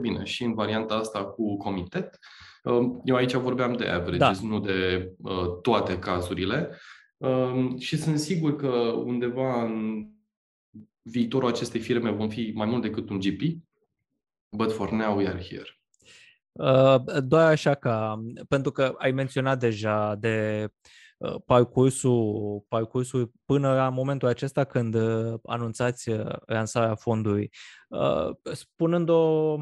bine 0.00 0.24
și 0.24 0.44
în 0.44 0.54
varianta 0.54 0.94
asta 0.94 1.24
cu 1.24 1.56
comitet. 1.56 2.18
Um, 2.64 3.00
eu 3.04 3.16
aici 3.16 3.34
vorbeam 3.34 3.72
de 3.72 3.86
averages, 3.86 4.40
da. 4.40 4.48
nu 4.48 4.60
de 4.60 5.10
uh, 5.18 5.60
toate 5.62 5.98
cazurile. 5.98 6.70
Um, 7.16 7.78
și 7.78 7.96
sunt 7.96 8.18
sigur 8.18 8.56
că 8.56 8.68
undeva 9.04 9.62
în 9.62 10.06
viitorul 11.10 11.48
acestei 11.48 11.80
firme 11.80 12.10
vom 12.10 12.28
fi 12.28 12.52
mai 12.54 12.66
mult 12.66 12.82
decât 12.82 13.10
un 13.10 13.18
GP, 13.18 13.40
but 14.56 14.72
for 14.72 14.90
now 14.90 15.16
we 15.16 15.28
are 15.28 15.42
here. 15.42 15.66
Uh, 16.52 17.22
doar 17.22 17.50
așa 17.50 17.74
ca, 17.74 18.22
pentru 18.48 18.72
că 18.72 18.94
ai 18.98 19.10
menționat 19.10 19.58
deja 19.58 20.14
de 20.14 20.68
uh, 21.16 21.34
parcursul, 21.46 22.64
parcursul 22.68 23.32
până 23.44 23.74
la 23.74 23.88
momentul 23.88 24.28
acesta 24.28 24.64
când 24.64 24.94
uh, 24.94 25.34
anunțați 25.42 26.10
lansarea 26.46 26.94
fondului, 26.94 27.50
spunând-o 28.52 29.56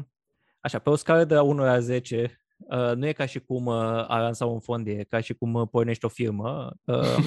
așa, 0.59 0.79
pe 0.79 0.89
o 0.89 0.95
scară 0.95 1.23
de 1.23 1.33
la 1.33 1.41
1 1.41 1.63
la 1.63 1.79
10, 1.79 2.41
Uh, 2.57 2.95
nu 2.95 3.07
e 3.07 3.11
ca 3.11 3.25
și 3.25 3.39
cum 3.39 3.65
uh, 3.65 3.75
a 4.07 4.19
lansa 4.19 4.45
un 4.45 4.59
fond, 4.59 4.87
e 4.87 5.05
ca 5.09 5.19
și 5.19 5.33
cum 5.33 5.53
uh, 5.53 5.67
pornești 5.71 6.05
o 6.05 6.07
firmă. 6.07 6.73
Uh, 6.83 7.17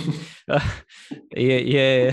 e, 1.28 1.54
e, 1.54 2.06
um, 2.06 2.12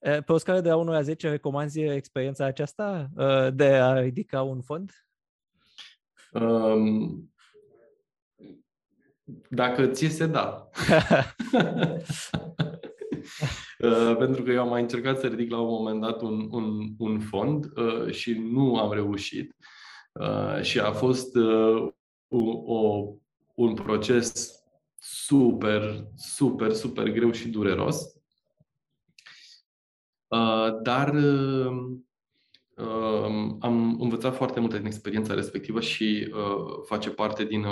pe 0.00 0.32
o 0.32 0.36
scară 0.36 0.60
de 0.60 0.68
la 0.68 0.76
1 0.76 0.90
la 0.90 1.02
10, 1.02 1.28
recomanzi 1.28 1.80
experiența 1.80 2.44
aceasta 2.44 3.08
uh, 3.16 3.48
de 3.54 3.64
a 3.64 4.00
ridica 4.00 4.42
un 4.42 4.60
fond? 4.60 4.90
Um, 6.32 7.34
dacă 9.48 9.86
ți 9.86 10.06
se 10.06 10.26
da. 10.26 10.68
uh, 13.78 14.16
pentru 14.22 14.42
că 14.42 14.50
eu 14.50 14.60
am 14.60 14.68
mai 14.68 14.80
încercat 14.80 15.18
să 15.18 15.26
ridic 15.26 15.50
la 15.50 15.60
un 15.60 15.68
moment 15.68 16.00
dat 16.00 16.20
un, 16.20 16.48
un, 16.50 16.94
un 16.98 17.20
fond 17.20 17.72
uh, 17.76 18.12
și 18.12 18.32
nu 18.32 18.76
am 18.76 18.92
reușit. 18.92 19.56
Uh, 20.12 20.62
și 20.62 20.78
a 20.78 20.92
fost 20.92 21.36
uh, 21.36 21.92
o, 22.28 23.04
un 23.54 23.74
proces 23.74 24.58
super, 24.98 26.06
super, 26.16 26.72
super 26.72 27.10
greu 27.10 27.30
și 27.30 27.48
dureros. 27.48 28.13
Uh, 30.34 30.82
dar 30.82 31.08
am 33.60 33.96
învățat 34.00 34.34
foarte 34.34 34.60
multe 34.60 34.76
din 34.76 34.86
experiența 34.86 35.34
respectivă 35.34 35.80
și 35.80 36.34
face 36.86 37.10
parte 37.10 37.44
din 37.44 37.64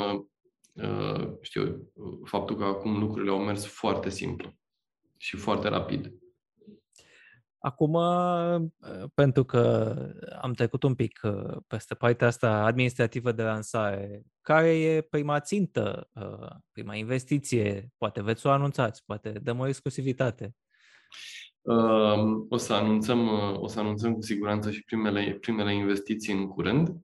știu, 1.40 1.92
faptul 2.25 2.57
că 2.57 2.64
acum 2.64 2.98
lucrurile 2.98 3.31
au 3.31 3.38
mers 3.38 3.66
foarte 3.66 4.11
simplu 4.11 4.55
și 5.16 5.37
foarte 5.37 5.68
rapid. 5.68 6.12
Acum, 7.62 7.94
ă, 7.94 8.61
pentru 9.14 9.44
că 9.44 9.94
am 10.40 10.53
trecut 10.53 10.83
un 10.83 10.94
pic 10.94 11.22
ă, 11.22 11.62
peste 11.66 11.94
partea 11.94 12.27
asta 12.27 12.51
administrativă 12.51 13.33
de 13.33 13.42
lansare, 13.42 14.22
care 14.40 14.68
e 14.81 15.01
prima 15.01 15.40
țintă, 15.40 16.09
ă, 16.16 16.57
prima 16.72 16.94
investiție? 16.94 17.92
Poate 17.96 18.22
veți 18.22 18.46
o 18.46 18.51
anunțați, 18.51 19.05
poate 19.05 19.31
dăm 19.31 19.59
o 19.59 19.66
exclusivitate. 19.66 20.55
O 22.48 22.57
să 22.57 22.72
anunțăm, 22.72 23.29
o 23.61 23.66
să 23.66 23.81
anunțăm 23.81 24.14
cu 24.14 24.20
siguranță 24.20 24.70
și 24.70 24.85
primele, 24.85 25.38
primele 25.40 25.75
investiții 25.75 26.33
în 26.33 26.48
curând, 26.48 26.96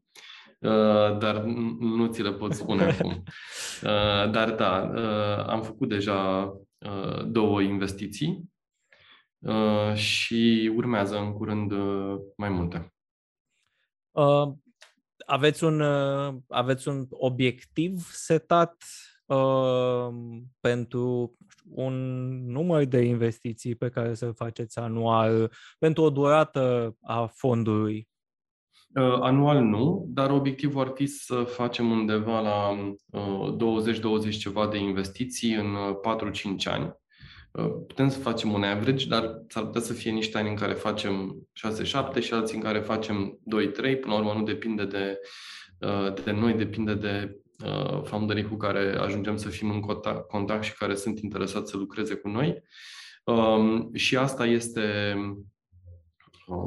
dar 1.18 1.42
nu 1.78 2.06
ți 2.06 2.22
le 2.22 2.32
pot 2.32 2.52
spune 2.54 2.82
acum. 2.90 3.22
Dar 4.30 4.54
da, 4.54 4.80
am 5.42 5.62
făcut 5.62 5.88
deja 5.88 6.52
două 7.26 7.60
investiții 7.60 8.50
Uh, 9.38 9.94
și 9.94 10.72
urmează 10.76 11.18
în 11.18 11.32
curând 11.32 11.72
uh, 11.72 12.20
mai 12.36 12.48
multe. 12.48 12.94
Uh, 14.10 14.52
aveți, 15.26 15.64
un, 15.64 15.80
uh, 15.80 16.34
aveți 16.48 16.88
un 16.88 17.06
obiectiv 17.10 18.10
setat 18.12 18.84
uh, 19.26 20.08
pentru 20.60 21.36
un 21.70 21.94
număr 22.50 22.84
de 22.84 23.00
investiții 23.00 23.74
pe 23.74 23.88
care 23.88 24.14
să 24.14 24.30
faceți 24.30 24.78
anual, 24.78 25.52
pentru 25.78 26.02
o 26.02 26.10
durată 26.10 26.96
a 27.02 27.26
fondului? 27.26 28.08
Uh, 28.94 29.18
anual 29.20 29.62
nu, 29.62 30.06
dar 30.08 30.30
obiectivul 30.30 30.80
ar 30.80 30.92
fi 30.94 31.06
să 31.06 31.34
facem 31.34 31.90
undeva 31.90 32.40
la 32.40 32.68
uh, 33.10 33.56
20-20 34.28 34.38
ceva 34.38 34.66
de 34.66 34.78
investiții 34.78 35.54
în 35.54 35.76
4-5 36.66 36.72
ani. 36.72 36.96
Uh, 37.52 37.70
putem 37.86 38.08
să 38.08 38.18
facem 38.18 38.52
un 38.52 38.62
average, 38.62 39.06
dar 39.06 39.44
s-ar 39.48 39.64
putea 39.64 39.80
să 39.80 39.92
fie 39.92 40.10
niște 40.10 40.38
ani 40.38 40.48
în 40.48 40.54
care 40.54 40.72
facem 40.72 41.48
6-7 42.18 42.20
și 42.20 42.32
alții 42.32 42.56
în 42.56 42.62
care 42.62 42.80
facem 42.80 43.38
2-3. 43.38 44.00
Până 44.00 44.14
la 44.14 44.18
urmă 44.18 44.32
nu 44.32 44.42
depinde 44.42 44.84
de, 44.84 45.18
uh, 45.78 46.14
de 46.24 46.30
noi, 46.30 46.52
depinde 46.52 46.94
de 46.94 47.30
uh, 47.30 47.47
founderii 48.04 48.48
cu 48.48 48.56
care 48.56 48.96
ajungem 48.96 49.36
să 49.36 49.48
fim 49.48 49.70
în 49.70 49.80
contact 50.28 50.62
și 50.62 50.76
care 50.76 50.94
sunt 50.94 51.18
interesați 51.18 51.70
să 51.70 51.76
lucreze 51.76 52.14
cu 52.14 52.28
noi. 52.28 52.62
Um, 53.24 53.94
și 53.94 54.16
asta 54.16 54.46
este 54.46 55.14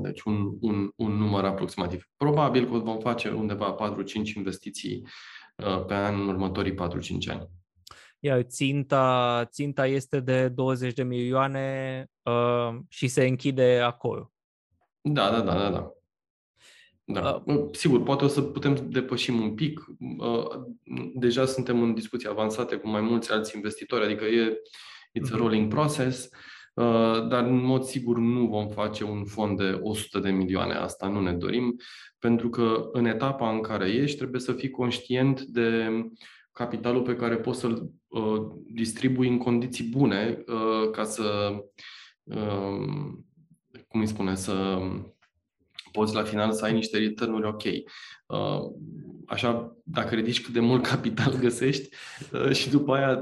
deci 0.02 0.22
un, 0.22 0.58
un, 0.62 0.92
un 0.96 1.12
număr 1.12 1.46
aproximativ. 1.46 2.10
Probabil 2.18 2.70
că 2.70 2.78
vom 2.78 3.00
face 3.00 3.30
undeva 3.30 3.76
4-5 3.76 4.36
investiții 4.36 5.08
pe 5.88 5.94
an 5.94 6.22
în 6.22 6.28
următorii 6.28 6.74
4-5 6.74 6.76
ani 7.30 7.50
iar 8.24 8.42
ținta, 8.42 9.46
ținta 9.46 9.88
este 9.88 10.20
de 10.20 10.50
20 10.50 10.94
de 10.94 11.04
milioane 11.04 12.06
uh, 12.22 12.80
și 12.88 13.08
se 13.08 13.26
închide 13.26 13.80
acolo. 13.80 14.32
Da, 15.02 15.30
da, 15.30 15.42
da, 15.42 15.54
da, 15.54 15.70
da. 15.70 15.92
Da. 17.04 17.44
Uh, 17.46 17.68
Sigur, 17.72 18.04
poate 18.04 18.24
o 18.24 18.28
să 18.28 18.42
putem 18.42 18.88
depășim 18.90 19.42
un 19.42 19.54
pic. 19.54 19.86
Uh, 20.18 20.48
deja 21.14 21.46
suntem 21.46 21.82
în 21.82 21.94
discuții 21.94 22.30
avansate 22.30 22.76
cu 22.76 22.90
mai 22.90 23.02
mulți 23.02 23.32
alți 23.32 23.56
investitori, 23.56 24.06
adică 24.06 24.26
e 24.26 24.62
it's 25.20 25.32
a 25.32 25.36
mhm. 25.36 25.38
rolling 25.38 25.74
process, 25.74 26.30
uh, 26.74 27.28
dar 27.28 27.44
în 27.44 27.64
mod 27.64 27.84
sigur 27.84 28.18
nu 28.18 28.48
vom 28.48 28.68
face 28.68 29.04
un 29.04 29.26
fond 29.26 29.58
de 29.58 29.80
100 29.82 30.20
de 30.20 30.32
milioane. 30.32 30.74
Asta 30.74 31.08
nu 31.08 31.22
ne 31.22 31.34
dorim, 31.34 31.76
pentru 32.20 32.50
că 32.50 32.90
în 32.92 33.06
etapa 33.06 33.52
în 33.52 33.62
care 33.62 33.90
ești 33.90 34.18
trebuie 34.18 34.42
să 34.42 34.54
fii 34.54 34.70
conștient 34.70 35.42
de 35.42 35.90
capitalul 36.52 37.02
pe 37.02 37.16
care 37.16 37.38
poți 37.38 37.60
să-l 37.60 37.92
uh, 38.08 38.42
distribui 38.74 39.28
în 39.28 39.38
condiții 39.38 39.90
bune 39.90 40.44
uh, 40.48 40.90
ca 40.92 41.04
să, 41.04 41.56
uh, 42.24 43.14
cum 43.88 44.00
îi 44.00 44.08
spune, 44.08 44.36
să 44.36 44.80
poți 45.92 46.16
la 46.16 46.24
final 46.24 46.52
să 46.52 46.66
ai 46.66 46.74
niște 46.74 46.98
return 46.98 47.44
ok. 47.44 47.64
Uh, 47.64 48.72
așa, 49.28 49.76
dacă 49.84 50.16
ridici 50.16 50.42
cât 50.42 50.54
de 50.54 50.60
mult 50.60 50.86
capital 50.94 51.38
găsești 51.40 51.90
uh, 52.34 52.52
și 52.52 52.70
după 52.70 52.94
aia 52.96 53.20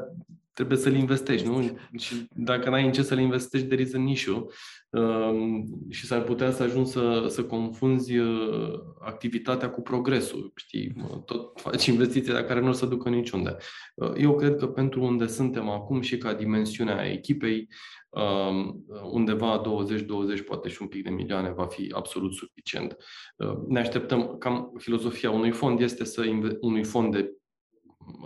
trebuie 0.53 0.77
să-l 0.77 0.95
investești, 0.95 1.47
nu? 1.47 1.79
Și 1.97 2.27
dacă 2.35 2.69
n-ai 2.69 2.85
în 2.85 2.91
ce 2.91 3.01
să-l 3.01 3.19
investești, 3.19 3.67
there 3.67 3.81
is 3.81 3.93
an 3.93 4.07
issue. 4.07 4.45
Um, 4.89 5.65
și 5.89 6.05
s-ar 6.05 6.21
putea 6.21 6.51
să 6.51 6.63
ajungi 6.63 6.89
să, 6.89 7.25
să 7.29 7.43
confunzi 7.43 8.17
uh, 8.17 8.79
activitatea 8.99 9.69
cu 9.69 9.81
progresul. 9.81 10.51
Știi, 10.55 10.93
tot 11.25 11.59
faci 11.61 11.85
investiții 11.85 12.31
la 12.31 12.43
care 12.43 12.59
nu 12.59 12.67
o 12.67 12.71
să 12.71 12.85
ducă 12.85 13.09
niciunde. 13.09 13.55
Uh, 13.95 14.11
eu 14.17 14.35
cred 14.35 14.55
că 14.55 14.67
pentru 14.67 15.03
unde 15.03 15.27
suntem 15.27 15.69
acum 15.69 16.01
și 16.01 16.17
ca 16.17 16.33
dimensiunea 16.33 17.11
echipei, 17.11 17.67
um, 18.09 18.85
undeva 19.11 19.61
20-20, 19.61 20.45
poate 20.45 20.69
și 20.69 20.81
un 20.81 20.87
pic 20.87 21.03
de 21.03 21.09
milioane 21.09 21.51
va 21.51 21.65
fi 21.65 21.91
absolut 21.95 22.33
suficient. 22.33 22.97
Uh, 23.35 23.57
ne 23.67 23.79
așteptăm, 23.79 24.37
cam 24.37 24.73
filozofia 24.77 25.31
unui 25.31 25.51
fond 25.51 25.79
este 25.79 26.05
să 26.05 26.25
unui 26.59 26.83
fond 26.83 27.11
de 27.11 27.31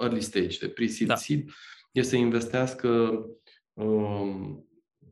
early 0.02 0.22
stage, 0.22 0.58
de 0.60 0.68
pre-seed, 0.68 1.08
da. 1.08 1.16
seed, 1.16 1.50
este 1.94 2.10
să 2.10 2.16
investească 2.16 3.20
um, 3.74 4.68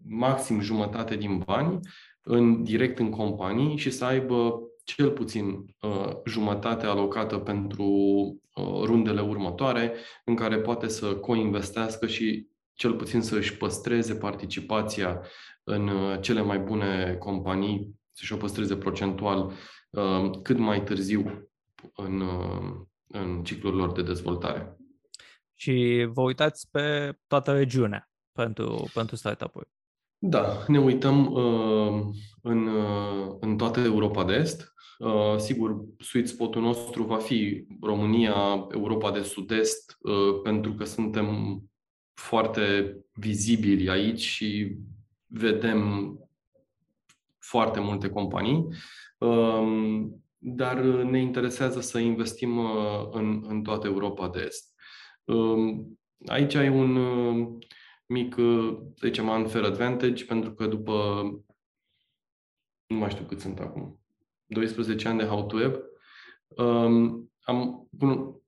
maxim 0.07 0.59
jumătate 0.59 1.15
din 1.15 1.37
bani 1.37 1.79
în, 2.21 2.63
direct 2.63 2.99
în 2.99 3.09
companii 3.09 3.77
și 3.77 3.91
să 3.91 4.05
aibă 4.05 4.61
cel 4.83 5.11
puțin 5.11 5.75
uh, 5.81 6.09
jumătate 6.25 6.85
alocată 6.85 7.37
pentru 7.37 7.83
uh, 7.83 8.81
rundele 8.83 9.21
următoare, 9.21 9.93
în 10.25 10.35
care 10.35 10.59
poate 10.59 10.87
să 10.87 11.15
co-investească 11.15 12.07
și 12.07 12.47
cel 12.73 12.93
puțin 12.93 13.21
să 13.21 13.35
își 13.35 13.57
păstreze 13.57 14.15
participația 14.15 15.21
în 15.63 15.89
cele 16.21 16.41
mai 16.41 16.59
bune 16.59 17.15
companii, 17.19 17.99
să-și 18.11 18.33
o 18.33 18.37
păstreze 18.37 18.75
procentual 18.75 19.53
cât 20.41 20.57
mai 20.57 20.83
târziu 20.83 21.49
în, 21.95 22.23
în 23.07 23.43
ciclul 23.43 23.75
lor 23.75 23.91
de 23.91 24.01
dezvoltare. 24.01 24.80
Și 25.61 26.07
vă 26.13 26.21
uitați 26.21 26.69
pe 26.71 27.17
toată 27.27 27.53
regiunea 27.53 28.11
pentru, 28.31 28.89
pentru 28.93 29.15
startup-uri. 29.15 29.69
Da, 30.17 30.63
ne 30.67 30.79
uităm 30.79 31.31
uh, 31.31 32.01
în, 32.41 32.67
uh, 32.67 33.35
în 33.39 33.57
toată 33.57 33.79
Europa 33.79 34.23
de 34.23 34.33
Est. 34.33 34.73
Uh, 34.99 35.37
sigur, 35.37 35.85
sweet 35.97 36.27
spot-ul 36.27 36.61
nostru 36.61 37.03
va 37.03 37.17
fi 37.17 37.67
România, 37.81 38.67
Europa 38.71 39.11
de 39.11 39.21
Sud-Est, 39.21 39.97
uh, 40.01 40.41
pentru 40.43 40.73
că 40.73 40.83
suntem 40.83 41.59
foarte 42.13 42.97
vizibili 43.13 43.89
aici 43.89 44.21
și 44.21 44.75
vedem 45.27 46.13
foarte 47.39 47.79
multe 47.79 48.09
companii. 48.09 48.67
Uh, 49.17 50.03
dar 50.37 50.79
ne 50.83 51.19
interesează 51.19 51.81
să 51.81 51.99
investim 51.99 52.57
uh, 52.57 53.07
în, 53.11 53.43
în 53.47 53.63
toată 53.63 53.87
Europa 53.87 54.29
de 54.29 54.43
Est. 54.45 54.70
Uh, 55.23 55.85
aici 56.25 56.55
ai 56.55 56.69
un 56.69 56.95
uh, 56.95 57.57
mic, 58.05 58.35
să 58.95 59.05
zicem, 59.05 59.27
unfair 59.27 59.63
advantage, 59.63 60.25
pentru 60.25 60.53
că 60.53 60.67
după, 60.67 60.93
nu 62.87 62.97
mai 62.97 63.09
știu 63.09 63.25
cât 63.25 63.39
sunt 63.39 63.59
acum, 63.59 63.99
12 64.45 65.07
ani 65.07 65.17
de 65.17 65.25
How 65.25 65.45
to 65.45 65.57
Web, 65.57 65.75
um, 66.47 67.31
am, 67.41 67.89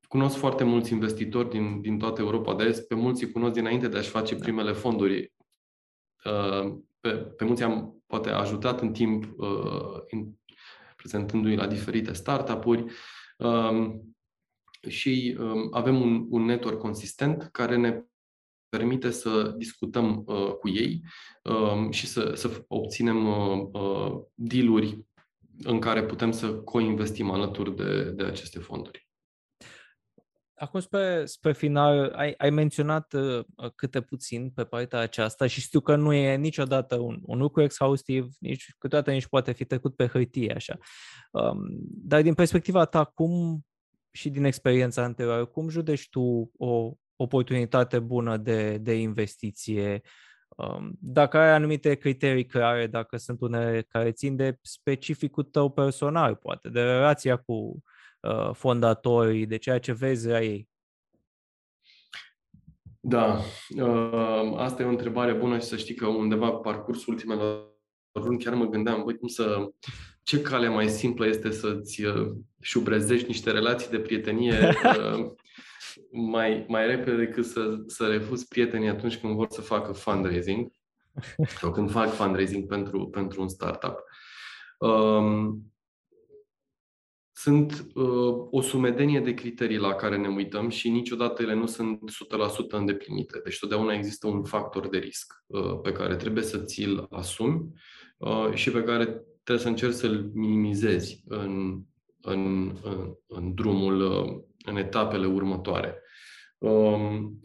cunosc 0.07 0.37
foarte 0.37 0.63
mulți 0.63 0.91
investitori 0.91 1.49
din, 1.49 1.81
din 1.81 1.97
toată 1.97 2.21
Europa 2.21 2.55
de 2.55 2.63
Est, 2.63 2.87
pe 2.87 2.95
mulți 2.95 3.23
îi 3.23 3.31
cunosc 3.31 3.53
dinainte 3.53 3.87
de 3.87 3.97
a-și 3.97 4.09
face 4.09 4.35
primele 4.35 4.71
fonduri. 4.71 5.33
Uh, 6.25 6.77
pe, 6.99 7.09
pe 7.09 7.45
mulți 7.45 7.63
am 7.63 8.03
poate 8.07 8.29
ajutat 8.29 8.81
în 8.81 8.93
timp, 8.93 9.23
uh, 9.37 10.01
in, 10.09 10.37
prezentându-i 10.95 11.55
la 11.55 11.67
diferite 11.67 12.13
startup-uri. 12.13 12.85
Um, 14.83 14.89
și 14.89 15.37
um, 15.39 15.69
avem 15.71 16.01
un, 16.01 16.27
un 16.29 16.45
network 16.45 16.79
consistent 16.79 17.49
care 17.51 17.75
ne 17.75 18.03
permite 18.69 19.09
să 19.09 19.53
discutăm 19.57 20.23
uh, 20.25 20.51
cu 20.59 20.69
ei 20.69 21.03
uh, 21.43 21.91
și 21.91 22.07
să, 22.07 22.31
să 22.35 22.63
obținem 22.67 23.27
uh, 23.27 23.67
uh, 23.71 24.21
deal-uri 24.33 25.05
în 25.63 25.79
care 25.79 26.03
putem 26.03 26.31
să 26.31 26.53
co-investim 26.53 27.29
alături 27.29 27.75
de, 27.75 28.11
de 28.11 28.23
aceste 28.23 28.59
fonduri. 28.59 29.07
Acum, 30.55 30.79
spre, 30.79 31.25
spre 31.25 31.53
final, 31.53 32.13
ai, 32.15 32.33
ai 32.37 32.49
menționat 32.49 33.13
uh, 33.13 33.45
câte 33.75 34.01
puțin 34.01 34.49
pe 34.49 34.63
partea 34.63 34.99
aceasta 34.99 35.47
și 35.47 35.61
știu 35.61 35.79
că 35.79 35.95
nu 35.95 36.13
e 36.13 36.35
niciodată 36.35 36.95
un, 36.95 37.19
un 37.21 37.37
lucru 37.37 37.61
exhaustiv, 37.61 38.27
nici 38.39 38.75
câteodată 38.77 39.11
nici 39.11 39.27
poate 39.27 39.51
fi 39.51 39.65
trecut 39.65 39.95
pe 39.95 40.07
hârtie, 40.07 40.53
așa. 40.55 40.77
Um, 41.31 41.57
dar 41.87 42.21
din 42.21 42.33
perspectiva 42.33 42.85
ta, 42.85 43.03
cum 43.03 43.65
și 44.15 44.29
din 44.29 44.43
experiența 44.43 45.03
anterioară, 45.03 45.45
cum 45.45 45.69
judeci 45.69 46.09
tu 46.09 46.51
o 46.57 46.93
oportunitate 47.15 47.99
bună 47.99 48.37
de, 48.37 48.77
de 48.77 48.93
investiție, 48.93 50.01
um, 50.47 50.97
dacă 50.99 51.37
ai 51.37 51.49
anumite 51.49 51.95
criterii 51.95 52.45
clare, 52.45 52.87
dacă 52.87 53.17
sunt 53.17 53.41
unele 53.41 53.81
care 53.81 54.11
țin 54.11 54.35
de 54.35 54.57
specificul 54.61 55.43
tău 55.43 55.69
personal, 55.71 56.35
poate, 56.35 56.69
de 56.69 56.81
relația 56.81 57.35
cu 57.37 57.83
uh, 58.19 58.49
fondatorii, 58.53 59.45
de 59.45 59.57
ceea 59.57 59.79
ce 59.79 59.93
vezi 59.93 60.27
la 60.27 60.41
ei. 60.41 60.69
Da, 62.99 63.39
uh, 63.77 64.53
asta 64.57 64.81
e 64.81 64.85
o 64.85 64.89
întrebare 64.89 65.33
bună 65.33 65.57
și 65.57 65.65
să 65.65 65.75
știi 65.75 65.95
că 65.95 66.07
undeva 66.07 66.51
pe 66.51 66.69
parcursul 66.69 67.13
ultimelor 67.13 67.72
luni 68.19 68.43
chiar 68.43 68.53
mă 68.53 68.65
gândeam, 68.65 69.03
băi, 69.03 69.17
cum 69.17 69.27
să, 69.27 69.71
ce 70.23 70.41
cale 70.41 70.67
mai 70.67 70.89
simplă 70.89 71.27
este 71.27 71.51
să-ți 71.51 72.03
uh, 72.03 72.31
șubrezești 72.61 73.27
niște 73.27 73.51
relații 73.51 73.89
de 73.89 73.99
prietenie 73.99 74.75
mai, 76.33 76.65
mai 76.67 76.87
repede 76.87 77.15
decât 77.15 77.45
să, 77.45 77.83
să 77.87 78.07
refuz 78.07 78.43
prietenii 78.43 78.89
atunci 78.89 79.17
când 79.17 79.35
vor 79.35 79.47
să 79.49 79.61
facă 79.61 79.91
fundraising 79.91 80.71
sau 81.59 81.71
când 81.71 81.91
fac 81.91 82.13
fundraising 82.13 82.67
pentru, 82.67 83.07
pentru 83.07 83.41
un 83.41 83.47
startup. 83.47 84.03
Um, 84.77 85.67
sunt 87.35 87.87
uh, 87.93 88.47
o 88.51 88.61
sumedenie 88.61 89.19
de 89.19 89.33
criterii 89.33 89.77
la 89.77 89.93
care 89.95 90.17
ne 90.17 90.27
uităm 90.27 90.69
și 90.69 90.89
niciodată 90.89 91.41
ele 91.41 91.53
nu 91.53 91.65
sunt 91.65 91.99
100% 91.99 92.69
îndeplinite. 92.69 93.39
Deci 93.43 93.59
totdeauna 93.59 93.93
există 93.93 94.27
un 94.27 94.43
factor 94.43 94.87
de 94.87 94.97
risc 94.97 95.43
uh, 95.45 95.79
pe 95.81 95.91
care 95.91 96.15
trebuie 96.15 96.43
să 96.43 96.57
ți-l 96.57 97.07
asumi 97.09 97.55
uh, 97.55 97.71
și 98.53 98.71
pe 98.71 98.83
care 98.83 99.05
trebuie 99.43 99.63
să 99.63 99.67
încerci 99.67 99.93
să-l 99.93 100.29
minimizezi 100.33 101.23
în, 101.27 101.81
în, 102.21 102.71
în, 102.83 103.15
în 103.27 103.53
drumul 103.53 104.01
uh, 104.01 104.41
în 104.65 104.75
etapele 104.75 105.25
următoare. 105.25 106.01
Um, 106.57 107.39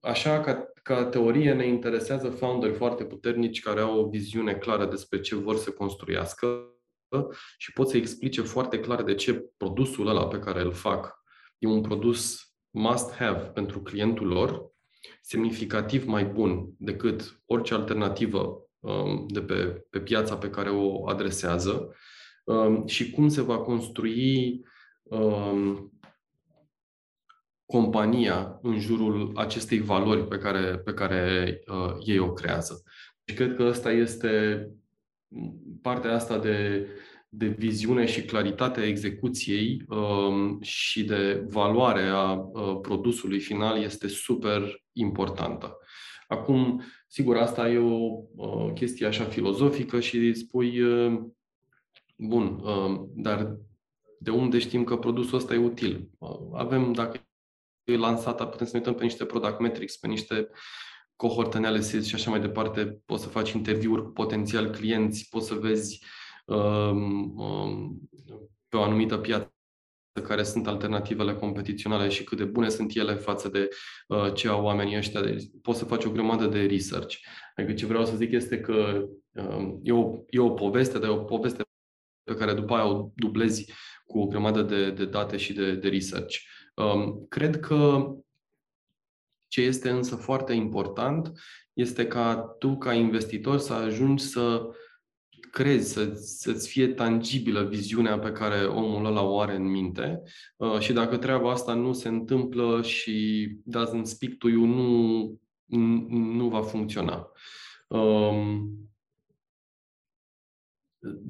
așa, 0.00 0.40
ca, 0.40 0.72
ca 0.82 1.04
teorie, 1.04 1.52
ne 1.52 1.66
interesează 1.66 2.30
founderi 2.30 2.74
foarte 2.74 3.04
puternici 3.04 3.62
care 3.62 3.80
au 3.80 3.98
o 3.98 4.08
viziune 4.08 4.54
clară 4.54 4.86
despre 4.86 5.20
ce 5.20 5.34
vor 5.34 5.56
să 5.56 5.70
construiască 5.70 6.66
și 7.58 7.72
pot 7.72 7.88
să 7.88 7.96
explice 7.96 8.42
foarte 8.42 8.80
clar 8.80 9.02
de 9.02 9.14
ce 9.14 9.52
produsul 9.56 10.06
ăla 10.06 10.26
pe 10.26 10.38
care 10.38 10.60
îl 10.60 10.72
fac 10.72 11.22
e 11.58 11.66
un 11.66 11.80
produs 11.80 12.52
must-have 12.70 13.50
pentru 13.54 13.80
clientul 13.80 14.26
lor, 14.26 14.70
semnificativ 15.20 16.04
mai 16.04 16.24
bun 16.24 16.68
decât 16.78 17.42
orice 17.46 17.74
alternativă 17.74 18.38
um, 18.38 18.70
de 19.26 19.40
pe, 19.40 19.86
pe 19.90 20.00
piața 20.00 20.36
pe 20.36 20.50
care 20.50 20.70
o 20.70 21.08
adresează 21.08 21.94
um, 22.44 22.86
și 22.86 23.10
cum 23.10 23.28
se 23.28 23.42
va 23.42 23.58
construi 23.58 24.60
um, 25.02 25.92
compania 27.66 28.58
în 28.62 28.80
jurul 28.80 29.32
acestei 29.34 29.78
valori 29.78 30.26
pe 30.26 30.38
care, 30.38 30.78
pe 30.78 30.94
care 30.94 31.60
uh, 31.66 31.94
ei 32.04 32.18
o 32.18 32.32
creează. 32.32 32.82
Și 33.24 33.34
cred 33.34 33.54
că 33.56 33.62
asta 33.62 33.92
este 33.92 34.66
partea 35.82 36.14
asta 36.14 36.38
de, 36.38 36.86
de 37.28 37.46
viziune 37.46 38.06
și 38.06 38.22
claritate 38.22 38.80
a 38.80 38.86
execuției 38.86 39.84
um, 39.88 40.60
și 40.60 41.04
de 41.04 41.44
valoare 41.48 42.02
a 42.02 42.32
uh, 42.32 42.78
produsului 42.82 43.40
final 43.40 43.82
este 43.82 44.08
super 44.08 44.82
importantă. 44.92 45.78
Acum, 46.32 46.82
sigur, 47.08 47.36
asta 47.36 47.70
e 47.70 47.78
o 47.78 48.22
uh, 48.36 48.72
chestie 48.74 49.06
așa 49.06 49.24
filozofică 49.24 50.00
și 50.00 50.34
spui, 50.34 50.80
uh, 50.80 51.20
bun, 52.16 52.60
uh, 52.62 53.02
dar 53.14 53.56
de 54.18 54.30
unde 54.30 54.58
știm 54.58 54.84
că 54.84 54.96
produsul 54.96 55.38
ăsta 55.38 55.54
e 55.54 55.58
util? 55.58 56.10
Uh, 56.18 56.50
avem, 56.52 56.92
dacă 56.92 57.20
e 57.84 57.96
lansată, 57.96 58.44
putem 58.44 58.66
să 58.66 58.72
ne 58.72 58.78
uităm 58.78 58.94
pe 58.94 59.02
niște 59.02 59.24
product 59.24 59.60
metrics, 59.60 59.96
pe 59.96 60.06
niște 60.06 60.48
cohort 61.16 61.54
analysis 61.54 62.06
și 62.06 62.14
așa 62.14 62.30
mai 62.30 62.40
departe. 62.40 63.02
Poți 63.06 63.22
să 63.22 63.28
faci 63.28 63.52
interviuri 63.52 64.02
cu 64.02 64.10
potențial 64.10 64.70
clienți, 64.70 65.28
poți 65.30 65.46
să 65.46 65.54
vezi 65.54 66.04
um, 66.46 67.38
um, 67.38 68.00
pe 68.68 68.76
o 68.76 68.82
anumită 68.82 69.18
piață 69.18 69.51
care 70.20 70.42
sunt 70.42 70.66
alternativele 70.66 71.34
competiționale 71.34 72.08
și 72.08 72.24
cât 72.24 72.38
de 72.38 72.44
bune 72.44 72.68
sunt 72.68 72.94
ele 72.94 73.14
față 73.14 73.48
de 73.48 73.68
uh, 74.08 74.34
ce 74.34 74.48
au 74.48 74.64
oamenii 74.64 74.96
ăștia. 74.96 75.22
Deci, 75.22 75.42
poți 75.62 75.78
să 75.78 75.84
faci 75.84 76.04
o 76.04 76.10
grămadă 76.10 76.46
de 76.46 76.66
research. 76.66 77.16
Adică 77.56 77.74
ce 77.74 77.86
vreau 77.86 78.04
să 78.04 78.16
zic 78.16 78.32
este 78.32 78.60
că 78.60 79.04
um, 79.30 79.80
e, 79.82 79.92
o, 79.92 80.14
e 80.28 80.38
o 80.38 80.50
poveste, 80.50 80.98
dar 80.98 81.08
e 81.08 81.12
o 81.12 81.24
poveste 81.24 81.62
pe 82.22 82.34
care 82.34 82.54
după 82.54 82.74
aia 82.74 82.86
o 82.86 83.10
dublezi 83.14 83.72
cu 84.04 84.18
o 84.18 84.26
grămadă 84.26 84.62
de, 84.62 84.90
de 84.90 85.04
date 85.04 85.36
și 85.36 85.52
de, 85.52 85.74
de 85.74 85.88
research. 85.88 86.36
Um, 86.74 87.26
cred 87.28 87.60
că 87.60 88.12
ce 89.48 89.60
este 89.60 89.90
însă 89.90 90.16
foarte 90.16 90.52
important 90.52 91.32
este 91.72 92.06
ca 92.06 92.54
tu, 92.58 92.76
ca 92.76 92.92
investitor, 92.92 93.58
să 93.58 93.72
ajungi 93.72 94.24
să 94.24 94.66
crezi, 95.52 95.92
să, 95.92 96.12
să-ți 96.14 96.68
fie 96.68 96.88
tangibilă 96.88 97.64
viziunea 97.64 98.18
pe 98.18 98.32
care 98.32 98.64
omul 98.64 99.04
ăla 99.04 99.22
o 99.22 99.40
are 99.40 99.54
în 99.54 99.70
minte 99.70 100.22
uh, 100.56 100.78
și 100.78 100.92
dacă 100.92 101.16
treaba 101.16 101.50
asta 101.50 101.74
nu 101.74 101.92
se 101.92 102.08
întâmplă 102.08 102.82
și 102.82 103.48
doesn't 103.60 104.02
speak 104.02 104.32
to 104.32 104.48
you, 104.48 104.64
nu, 104.64 105.40
nu 106.10 106.48
va 106.48 106.62
funcționa. 106.62 107.30
Um, 107.88 108.82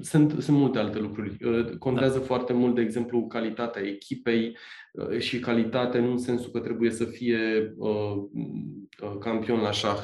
sunt, 0.01 0.31
sunt 0.41 0.57
multe 0.57 0.79
alte 0.79 0.99
lucruri. 0.99 1.43
Uh, 1.43 1.77
contează 1.77 2.17
da. 2.17 2.25
foarte 2.25 2.53
mult, 2.53 2.75
de 2.75 2.81
exemplu, 2.81 3.27
calitatea 3.27 3.81
echipei 3.81 4.57
uh, 4.93 5.19
și 5.19 5.39
calitate 5.39 5.99
nu 5.99 6.11
în 6.11 6.17
sensul 6.17 6.51
că 6.51 6.59
trebuie 6.59 6.91
să 6.91 7.05
fie 7.05 7.73
uh, 7.77 8.15
uh, 9.01 9.17
campion 9.19 9.59
la 9.59 9.71
șah 9.71 10.01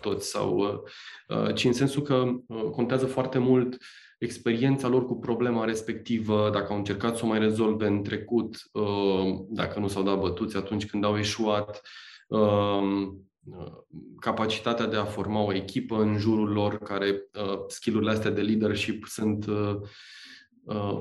toți, 0.00 0.28
sau, 0.28 0.84
uh, 1.28 1.54
ci 1.54 1.64
în 1.64 1.72
sensul 1.72 2.02
că 2.02 2.30
uh, 2.46 2.62
contează 2.62 3.06
foarte 3.06 3.38
mult 3.38 3.76
experiența 4.18 4.88
lor 4.88 5.06
cu 5.06 5.18
problema 5.18 5.64
respectivă, 5.64 6.50
dacă 6.52 6.72
au 6.72 6.78
încercat 6.78 7.16
să 7.16 7.24
o 7.24 7.28
mai 7.28 7.38
rezolve 7.38 7.86
în 7.86 8.02
trecut, 8.02 8.56
uh, 8.72 9.34
dacă 9.48 9.78
nu 9.78 9.88
s-au 9.88 10.02
dat 10.02 10.18
bătuți 10.18 10.56
atunci 10.56 10.86
când 10.86 11.04
au 11.04 11.18
eșuat. 11.18 11.80
Uh, 12.28 13.08
capacitatea 14.20 14.86
de 14.86 14.96
a 14.96 15.04
forma 15.04 15.40
o 15.40 15.54
echipă 15.54 16.02
în 16.02 16.18
jurul 16.18 16.52
lor, 16.52 16.78
care 16.78 17.22
skillurile 17.66 18.10
astea 18.10 18.30
de 18.30 18.40
leadership 18.40 19.04
sunt 19.04 19.46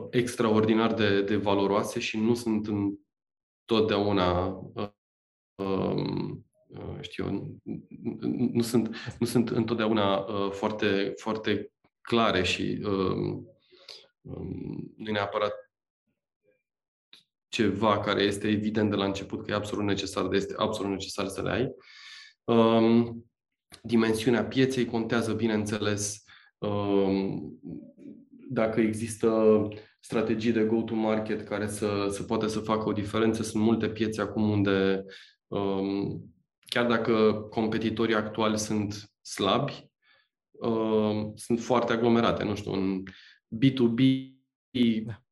extraordinar 0.09 0.93
de, 0.93 1.21
de 1.21 1.35
valoroase 1.35 1.99
și 1.99 2.19
nu 2.19 2.33
sunt 2.33 2.67
întotdeauna 2.67 4.59
um, 5.55 6.48
știu, 7.01 7.57
nu 8.51 8.61
sunt, 8.61 8.95
nu 9.19 9.25
sunt 9.25 9.49
întotdeauna 9.49 10.25
foarte, 10.51 11.13
foarte 11.15 11.71
clare 12.01 12.43
și 12.43 12.81
um, 12.85 13.47
um, 14.21 14.93
nu 14.97 15.11
neapărat 15.11 15.53
ceva 17.47 17.99
care 17.99 18.21
este 18.21 18.47
evident 18.47 18.89
de 18.89 18.95
la 18.95 19.05
început 19.05 19.45
că 19.45 19.51
e 19.51 19.55
absolut 19.55 19.85
necesar, 19.85 20.27
de 20.27 20.37
este 20.37 20.53
absolut 20.57 20.91
necesar 20.91 21.27
să 21.27 21.41
le 21.41 21.51
ai. 21.51 21.75
Um, 22.43 23.25
dimensiunea 23.81 24.45
pieței 24.45 24.85
contează, 24.85 25.33
bineînțeles, 25.33 26.23
um, 26.57 27.59
dacă 28.49 28.79
există 28.79 29.57
strategii 29.99 30.51
de 30.51 30.63
go-to-market 30.63 31.47
care 31.47 31.67
să, 31.67 32.07
să 32.09 32.23
poate 32.23 32.47
să 32.47 32.59
facă 32.59 32.89
o 32.89 32.93
diferență. 32.93 33.43
Sunt 33.43 33.63
multe 33.63 33.89
piețe 33.89 34.21
acum 34.21 34.49
unde, 34.49 35.05
um, 35.47 36.23
chiar 36.69 36.85
dacă 36.85 37.33
competitorii 37.49 38.15
actuali 38.15 38.59
sunt 38.59 39.11
slabi, 39.21 39.89
um, 40.51 41.31
sunt 41.35 41.59
foarte 41.59 41.93
aglomerate. 41.93 42.43
Nu 42.43 42.55
știu, 42.55 42.71
în 42.71 43.03
B2B 43.55 44.27
da 45.05 45.23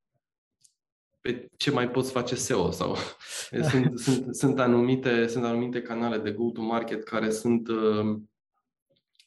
pe 1.28 1.50
ce 1.58 1.72
mai 1.72 1.90
poți 1.90 2.12
face 2.12 2.36
SEO 2.36 2.72
sau 2.72 2.96
sunt, 3.70 4.00
sunt, 4.00 4.36
sunt, 4.36 4.60
anumite, 4.60 5.28
sunt 5.28 5.44
anumite 5.44 5.82
canale 5.82 6.18
de 6.18 6.32
go-to-market 6.32 7.04
care 7.04 7.30
sunt 7.30 7.68
uh, 7.68 8.18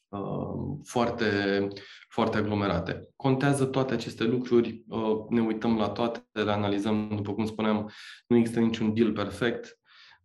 uh, 0.09 0.77
foarte, 0.83 1.67
foarte 2.09 2.37
aglomerate. 2.37 3.09
Contează 3.15 3.65
toate 3.65 3.93
aceste 3.93 4.23
lucruri, 4.23 4.83
uh, 4.87 5.25
ne 5.29 5.41
uităm 5.41 5.77
la 5.77 5.89
toate, 5.89 6.25
le 6.31 6.51
analizăm, 6.51 7.11
după 7.15 7.33
cum 7.33 7.45
spuneam, 7.45 7.91
nu 8.27 8.35
există 8.37 8.59
niciun 8.59 8.93
deal 8.93 9.11
perfect. 9.11 9.79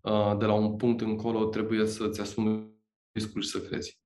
Uh, 0.07 0.37
de 0.39 0.45
la 0.45 0.53
un 0.53 0.77
punct 0.77 1.01
încolo 1.01 1.45
trebuie 1.45 1.87
să-ți 1.87 2.21
asumi 2.21 2.75
riscul 3.13 3.43
și 3.43 3.49
să 3.49 3.61
crezi. 3.61 4.01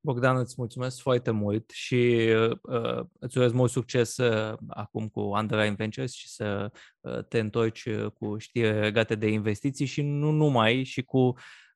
Bogdan, 0.00 0.36
îți 0.36 0.54
mulțumesc 0.58 1.00
foarte 1.00 1.30
mult 1.30 1.70
și 1.70 2.30
uh, 2.62 3.04
îți 3.18 3.38
urez 3.38 3.52
mult 3.52 3.70
succes 3.70 4.16
uh, 4.16 4.58
acum 4.68 5.08
cu 5.08 5.20
Underline 5.20 5.74
Ventures 5.74 6.12
și 6.12 6.28
să 6.28 6.72
uh, 7.00 7.24
te 7.24 7.38
întorci 7.38 7.84
uh, 7.84 8.06
cu 8.10 8.38
știri 8.38 8.80
legate 8.80 9.14
de 9.14 9.28
investiții 9.28 9.86
și 9.86 10.02
nu 10.02 10.30
numai, 10.30 10.84
și 10.84 11.02
cu 11.02 11.18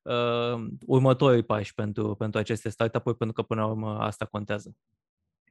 uh, 0.01 0.65
următorii 0.85 1.43
pași 1.43 1.73
pentru, 1.73 2.15
pentru 2.15 2.39
aceste 2.39 2.69
startup-uri, 2.69 3.17
pentru 3.17 3.35
că 3.35 3.47
până 3.47 3.61
la 3.61 3.67
urmă 3.67 3.99
asta 3.99 4.25
contează. 4.25 4.75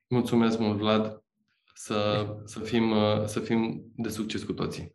Mulțumesc 0.08 0.58
mult, 0.58 0.78
Vlad. 0.78 1.22
Să, 1.74 2.26
să, 2.44 2.61
fim, 2.61 2.90
uh, 2.90 3.24
să 3.24 3.40
fim 3.40 3.92
de 3.96 4.08
succes 4.08 4.42
cu 4.42 4.52
toții. 4.52 4.92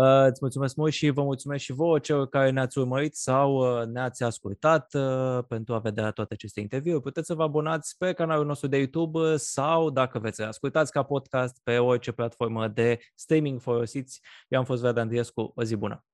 Uh, 0.00 0.26
îți 0.26 0.38
mulțumesc 0.40 0.76
mult 0.76 0.92
și 0.92 1.10
vă 1.10 1.22
mulțumesc 1.22 1.64
și 1.64 1.72
vouă 1.72 1.98
celor 1.98 2.28
care 2.28 2.50
ne-ați 2.50 2.78
urmărit 2.78 3.14
sau 3.14 3.80
uh, 3.80 3.86
ne-ați 3.86 4.22
ascultat 4.22 4.94
uh, 4.94 5.38
pentru 5.48 5.74
a 5.74 5.78
vedea 5.78 6.10
toate 6.10 6.34
aceste 6.34 6.60
interviuri. 6.60 7.02
Puteți 7.02 7.26
să 7.26 7.34
vă 7.34 7.42
abonați 7.42 7.96
pe 7.98 8.12
canalul 8.12 8.46
nostru 8.46 8.68
de 8.68 8.76
YouTube 8.76 9.36
sau, 9.36 9.90
dacă 9.90 10.18
veți 10.18 10.42
ascultați 10.42 10.92
ca 10.92 11.02
podcast, 11.02 11.60
pe 11.62 11.78
orice 11.78 12.12
platformă 12.12 12.68
de 12.68 12.98
streaming 13.14 13.60
folosiți. 13.60 14.20
Eu 14.48 14.58
am 14.58 14.64
fost 14.64 14.80
Vlad 14.80 14.96
Andriescu. 14.96 15.52
O 15.54 15.62
zi 15.62 15.76
bună! 15.76 16.09